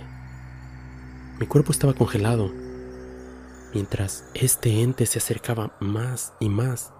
Mi 1.40 1.46
cuerpo 1.46 1.72
estaba 1.72 1.92
congelado. 1.92 2.52
Mientras 3.74 4.30
este 4.34 4.82
ente 4.82 5.06
se 5.06 5.18
acercaba 5.18 5.76
más 5.80 6.34
y 6.38 6.48
más, 6.48 6.92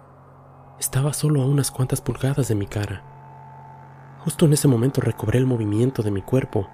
estaba 0.79 1.13
solo 1.13 1.41
a 1.41 1.45
unas 1.45 1.71
cuantas 1.71 2.01
pulgadas 2.01 2.49
de 2.49 2.55
mi 2.55 2.67
cara. 2.67 4.17
Justo 4.19 4.45
en 4.45 4.53
ese 4.53 4.67
momento 4.67 4.99
recobré 4.99 5.39
el 5.39 5.45
movimiento 5.45 6.03
de 6.03 6.11
mi 6.11 6.21
cuerpo 6.21 6.67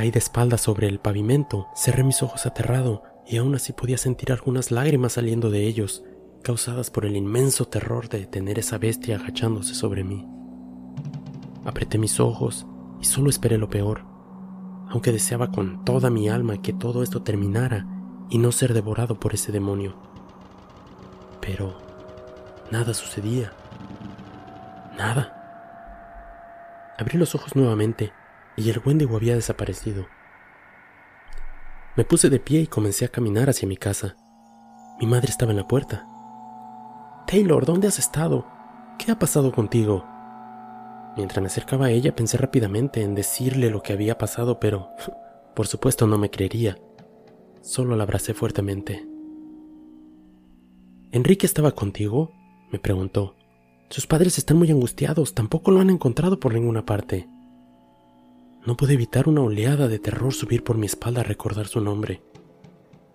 Caí 0.00 0.10
de 0.10 0.18
espaldas 0.18 0.62
sobre 0.62 0.88
el 0.88 0.98
pavimento, 0.98 1.68
cerré 1.76 2.04
mis 2.04 2.22
ojos 2.22 2.46
aterrado 2.46 3.02
y 3.26 3.36
aún 3.36 3.54
así 3.54 3.74
podía 3.74 3.98
sentir 3.98 4.32
algunas 4.32 4.70
lágrimas 4.70 5.12
saliendo 5.12 5.50
de 5.50 5.66
ellos, 5.66 6.04
causadas 6.42 6.88
por 6.90 7.04
el 7.04 7.16
inmenso 7.16 7.66
terror 7.68 8.08
de 8.08 8.24
tener 8.24 8.58
esa 8.58 8.78
bestia 8.78 9.16
agachándose 9.16 9.74
sobre 9.74 10.02
mí. 10.02 10.26
Apreté 11.66 11.98
mis 11.98 12.18
ojos 12.18 12.66
y 12.98 13.04
solo 13.04 13.28
esperé 13.28 13.58
lo 13.58 13.68
peor, 13.68 14.06
aunque 14.88 15.12
deseaba 15.12 15.52
con 15.52 15.84
toda 15.84 16.08
mi 16.08 16.30
alma 16.30 16.62
que 16.62 16.72
todo 16.72 17.02
esto 17.02 17.22
terminara 17.22 17.86
y 18.30 18.38
no 18.38 18.52
ser 18.52 18.72
devorado 18.72 19.20
por 19.20 19.34
ese 19.34 19.52
demonio. 19.52 19.96
Pero 21.42 21.76
nada 22.70 22.94
sucedía. 22.94 23.52
Nada. 24.96 26.94
Abrí 26.96 27.18
los 27.18 27.34
ojos 27.34 27.54
nuevamente 27.54 28.14
y 28.60 28.70
el 28.70 28.80
Wendigo 28.84 29.16
había 29.16 29.34
desaparecido. 29.34 30.06
Me 31.96 32.04
puse 32.04 32.30
de 32.30 32.38
pie 32.38 32.60
y 32.60 32.66
comencé 32.66 33.04
a 33.04 33.08
caminar 33.08 33.48
hacia 33.48 33.66
mi 33.66 33.76
casa. 33.76 34.16
Mi 35.00 35.06
madre 35.06 35.30
estaba 35.30 35.50
en 35.50 35.56
la 35.56 35.66
puerta. 35.66 36.06
Taylor, 37.26 37.64
¿dónde 37.64 37.88
has 37.88 37.98
estado? 37.98 38.46
¿Qué 38.98 39.10
ha 39.10 39.18
pasado 39.18 39.50
contigo? 39.50 40.04
Mientras 41.16 41.40
me 41.40 41.46
acercaba 41.46 41.86
a 41.86 41.90
ella 41.90 42.14
pensé 42.14 42.36
rápidamente 42.36 43.02
en 43.02 43.14
decirle 43.14 43.70
lo 43.70 43.82
que 43.82 43.92
había 43.92 44.18
pasado, 44.18 44.60
pero 44.60 44.90
por 45.56 45.66
supuesto 45.66 46.06
no 46.06 46.18
me 46.18 46.30
creería. 46.30 46.76
Solo 47.62 47.96
la 47.96 48.04
abracé 48.04 48.34
fuertemente. 48.34 49.06
¿Enrique 51.12 51.46
estaba 51.46 51.72
contigo? 51.72 52.32
me 52.70 52.78
preguntó. 52.78 53.34
Sus 53.88 54.06
padres 54.06 54.38
están 54.38 54.58
muy 54.58 54.70
angustiados, 54.70 55.34
tampoco 55.34 55.72
lo 55.72 55.80
han 55.80 55.90
encontrado 55.90 56.38
por 56.38 56.54
ninguna 56.54 56.86
parte. 56.86 57.28
No 58.66 58.76
pude 58.76 58.92
evitar 58.92 59.26
una 59.26 59.40
oleada 59.40 59.88
de 59.88 59.98
terror 59.98 60.34
subir 60.34 60.62
por 60.62 60.76
mi 60.76 60.84
espalda 60.84 61.22
a 61.22 61.24
recordar 61.24 61.66
su 61.66 61.80
nombre. 61.80 62.22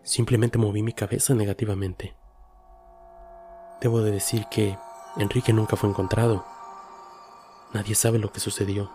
Simplemente 0.02 0.58
moví 0.58 0.82
mi 0.82 0.92
cabeza 0.92 1.36
negativamente. 1.36 2.16
Debo 3.80 4.02
de 4.02 4.10
decir 4.10 4.48
que 4.50 4.76
Enrique 5.18 5.54
nunca 5.54 5.76
fue 5.76 5.88
encontrado. 5.88 6.44
Nadie 7.76 7.94
sabe 7.94 8.18
lo 8.18 8.32
que 8.32 8.40
sucedió. 8.40 8.90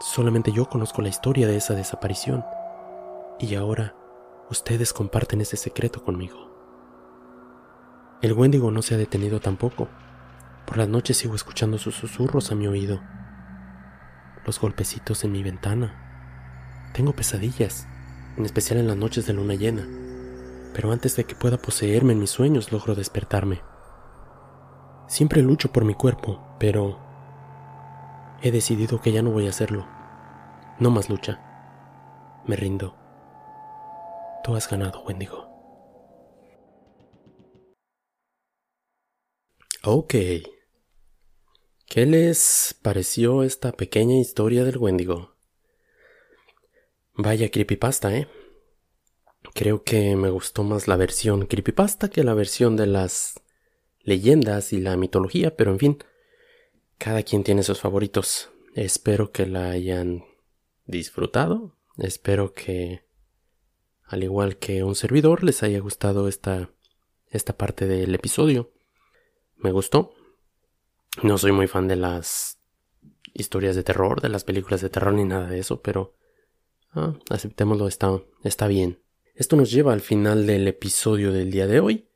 Solamente 0.00 0.50
yo 0.50 0.66
conozco 0.66 1.02
la 1.02 1.10
historia 1.10 1.46
de 1.46 1.56
esa 1.56 1.74
desaparición. 1.74 2.42
Y 3.38 3.54
ahora 3.54 3.94
ustedes 4.48 4.94
comparten 4.94 5.42
ese 5.42 5.58
secreto 5.58 6.02
conmigo. 6.02 6.50
El 8.22 8.32
Wendigo 8.32 8.70
no 8.70 8.80
se 8.80 8.94
ha 8.94 8.98
detenido 8.98 9.40
tampoco. 9.40 9.88
Por 10.64 10.78
las 10.78 10.88
noches 10.88 11.18
sigo 11.18 11.34
escuchando 11.34 11.76
sus 11.76 11.96
susurros 11.96 12.50
a 12.50 12.54
mi 12.54 12.66
oído 12.66 12.98
los 14.46 14.60
golpecitos 14.60 15.24
en 15.24 15.32
mi 15.32 15.42
ventana. 15.42 16.90
Tengo 16.94 17.12
pesadillas, 17.12 17.86
en 18.36 18.46
especial 18.46 18.78
en 18.78 18.86
las 18.86 18.96
noches 18.96 19.26
de 19.26 19.32
luna 19.32 19.54
llena, 19.54 19.86
pero 20.72 20.92
antes 20.92 21.16
de 21.16 21.24
que 21.24 21.34
pueda 21.34 21.58
poseerme 21.58 22.12
en 22.12 22.20
mis 22.20 22.30
sueños 22.30 22.70
logro 22.70 22.94
despertarme. 22.94 23.60
Siempre 25.08 25.42
lucho 25.42 25.72
por 25.72 25.84
mi 25.84 25.94
cuerpo, 25.94 26.56
pero 26.58 26.98
he 28.40 28.50
decidido 28.50 29.00
que 29.00 29.12
ya 29.12 29.22
no 29.22 29.30
voy 29.30 29.46
a 29.46 29.50
hacerlo. 29.50 29.86
No 30.78 30.90
más 30.90 31.10
lucha. 31.10 31.40
Me 32.46 32.54
rindo. 32.54 32.96
Tú 34.44 34.54
has 34.54 34.68
ganado, 34.70 35.02
Wendigo. 35.04 35.48
Ok. 39.82 40.14
¿Qué 41.88 42.04
les 42.04 42.76
pareció 42.82 43.44
esta 43.44 43.70
pequeña 43.70 44.18
historia 44.18 44.64
del 44.64 44.76
Wendigo? 44.76 45.36
Vaya 47.14 47.48
creepypasta, 47.50 48.14
¿eh? 48.14 48.28
Creo 49.54 49.84
que 49.84 50.16
me 50.16 50.28
gustó 50.28 50.64
más 50.64 50.88
la 50.88 50.96
versión 50.96 51.46
creepypasta 51.46 52.10
que 52.10 52.24
la 52.24 52.34
versión 52.34 52.76
de 52.76 52.88
las 52.88 53.40
leyendas 54.00 54.72
y 54.72 54.80
la 54.80 54.96
mitología, 54.96 55.56
pero 55.56 55.70
en 55.70 55.78
fin, 55.78 55.98
cada 56.98 57.22
quien 57.22 57.44
tiene 57.44 57.62
sus 57.62 57.80
favoritos. 57.80 58.50
Espero 58.74 59.30
que 59.30 59.46
la 59.46 59.70
hayan 59.70 60.24
disfrutado. 60.86 61.78
Espero 61.98 62.52
que, 62.52 63.04
al 64.04 64.24
igual 64.24 64.58
que 64.58 64.82
un 64.82 64.96
servidor, 64.96 65.44
les 65.44 65.62
haya 65.62 65.78
gustado 65.78 66.26
esta, 66.26 66.68
esta 67.28 67.56
parte 67.56 67.86
del 67.86 68.12
episodio. 68.14 68.72
Me 69.56 69.70
gustó, 69.70 70.12
no 71.22 71.38
soy 71.38 71.52
muy 71.52 71.66
fan 71.66 71.88
de 71.88 71.96
las 71.96 72.58
historias 73.32 73.76
de 73.76 73.82
terror, 73.82 74.20
de 74.20 74.28
las 74.28 74.44
películas 74.44 74.80
de 74.80 74.90
terror 74.90 75.14
ni 75.14 75.24
nada 75.24 75.48
de 75.48 75.58
eso, 75.58 75.82
pero 75.82 76.14
ah, 76.92 77.14
aceptémoslo, 77.30 77.88
está, 77.88 78.20
está 78.42 78.66
bien. 78.66 79.00
Esto 79.34 79.56
nos 79.56 79.70
lleva 79.70 79.92
al 79.92 80.00
final 80.00 80.46
del 80.46 80.66
episodio 80.66 81.32
del 81.32 81.50
día 81.50 81.66
de 81.66 81.80
hoy. 81.80 82.08